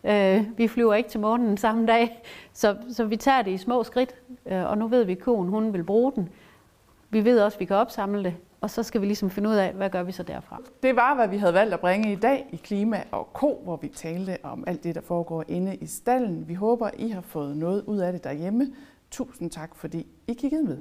Øh, 0.03 0.45
vi 0.57 0.67
flyver 0.67 0.93
ikke 0.93 1.09
til 1.09 1.19
månen 1.19 1.57
samme 1.57 1.87
dag, 1.87 2.21
så, 2.53 2.75
så 2.89 3.05
vi 3.05 3.15
tager 3.15 3.41
det 3.41 3.51
i 3.51 3.57
små 3.57 3.83
skridt, 3.83 4.15
øh, 4.45 4.69
og 4.69 4.77
nu 4.77 4.87
ved 4.87 5.03
vi, 5.03 5.11
at 5.11 5.19
konen 5.19 5.49
hun 5.49 5.73
vil 5.73 5.83
bruge 5.83 6.11
den. 6.15 6.29
Vi 7.09 7.25
ved 7.25 7.41
også, 7.41 7.55
at 7.55 7.59
vi 7.59 7.65
kan 7.65 7.75
opsamle 7.75 8.23
det, 8.23 8.35
og 8.61 8.69
så 8.69 8.83
skal 8.83 9.01
vi 9.01 9.05
ligesom 9.05 9.29
finde 9.29 9.49
ud 9.49 9.55
af, 9.55 9.73
hvad 9.73 9.89
gør 9.89 10.03
vi 10.03 10.11
så 10.11 10.23
derfra. 10.23 10.61
Det 10.83 10.95
var, 10.95 11.15
hvad 11.15 11.27
vi 11.27 11.37
havde 11.37 11.53
valgt 11.53 11.73
at 11.73 11.79
bringe 11.79 12.11
i 12.11 12.15
dag 12.15 12.49
i 12.51 12.55
Klima 12.55 13.03
og 13.11 13.33
Ko, 13.33 13.61
hvor 13.63 13.77
vi 13.77 13.87
talte 13.87 14.37
om 14.43 14.63
alt 14.67 14.83
det, 14.83 14.95
der 14.95 15.01
foregår 15.01 15.43
inde 15.47 15.75
i 15.75 15.85
stallen. 15.85 16.47
Vi 16.47 16.53
håber, 16.53 16.89
I 16.97 17.09
har 17.09 17.21
fået 17.21 17.57
noget 17.57 17.83
ud 17.83 17.97
af 17.97 18.11
det 18.13 18.23
derhjemme. 18.23 18.67
Tusind 19.11 19.51
tak, 19.51 19.75
fordi 19.75 20.07
I 20.27 20.33
kiggede 20.33 20.63
med. 20.63 20.77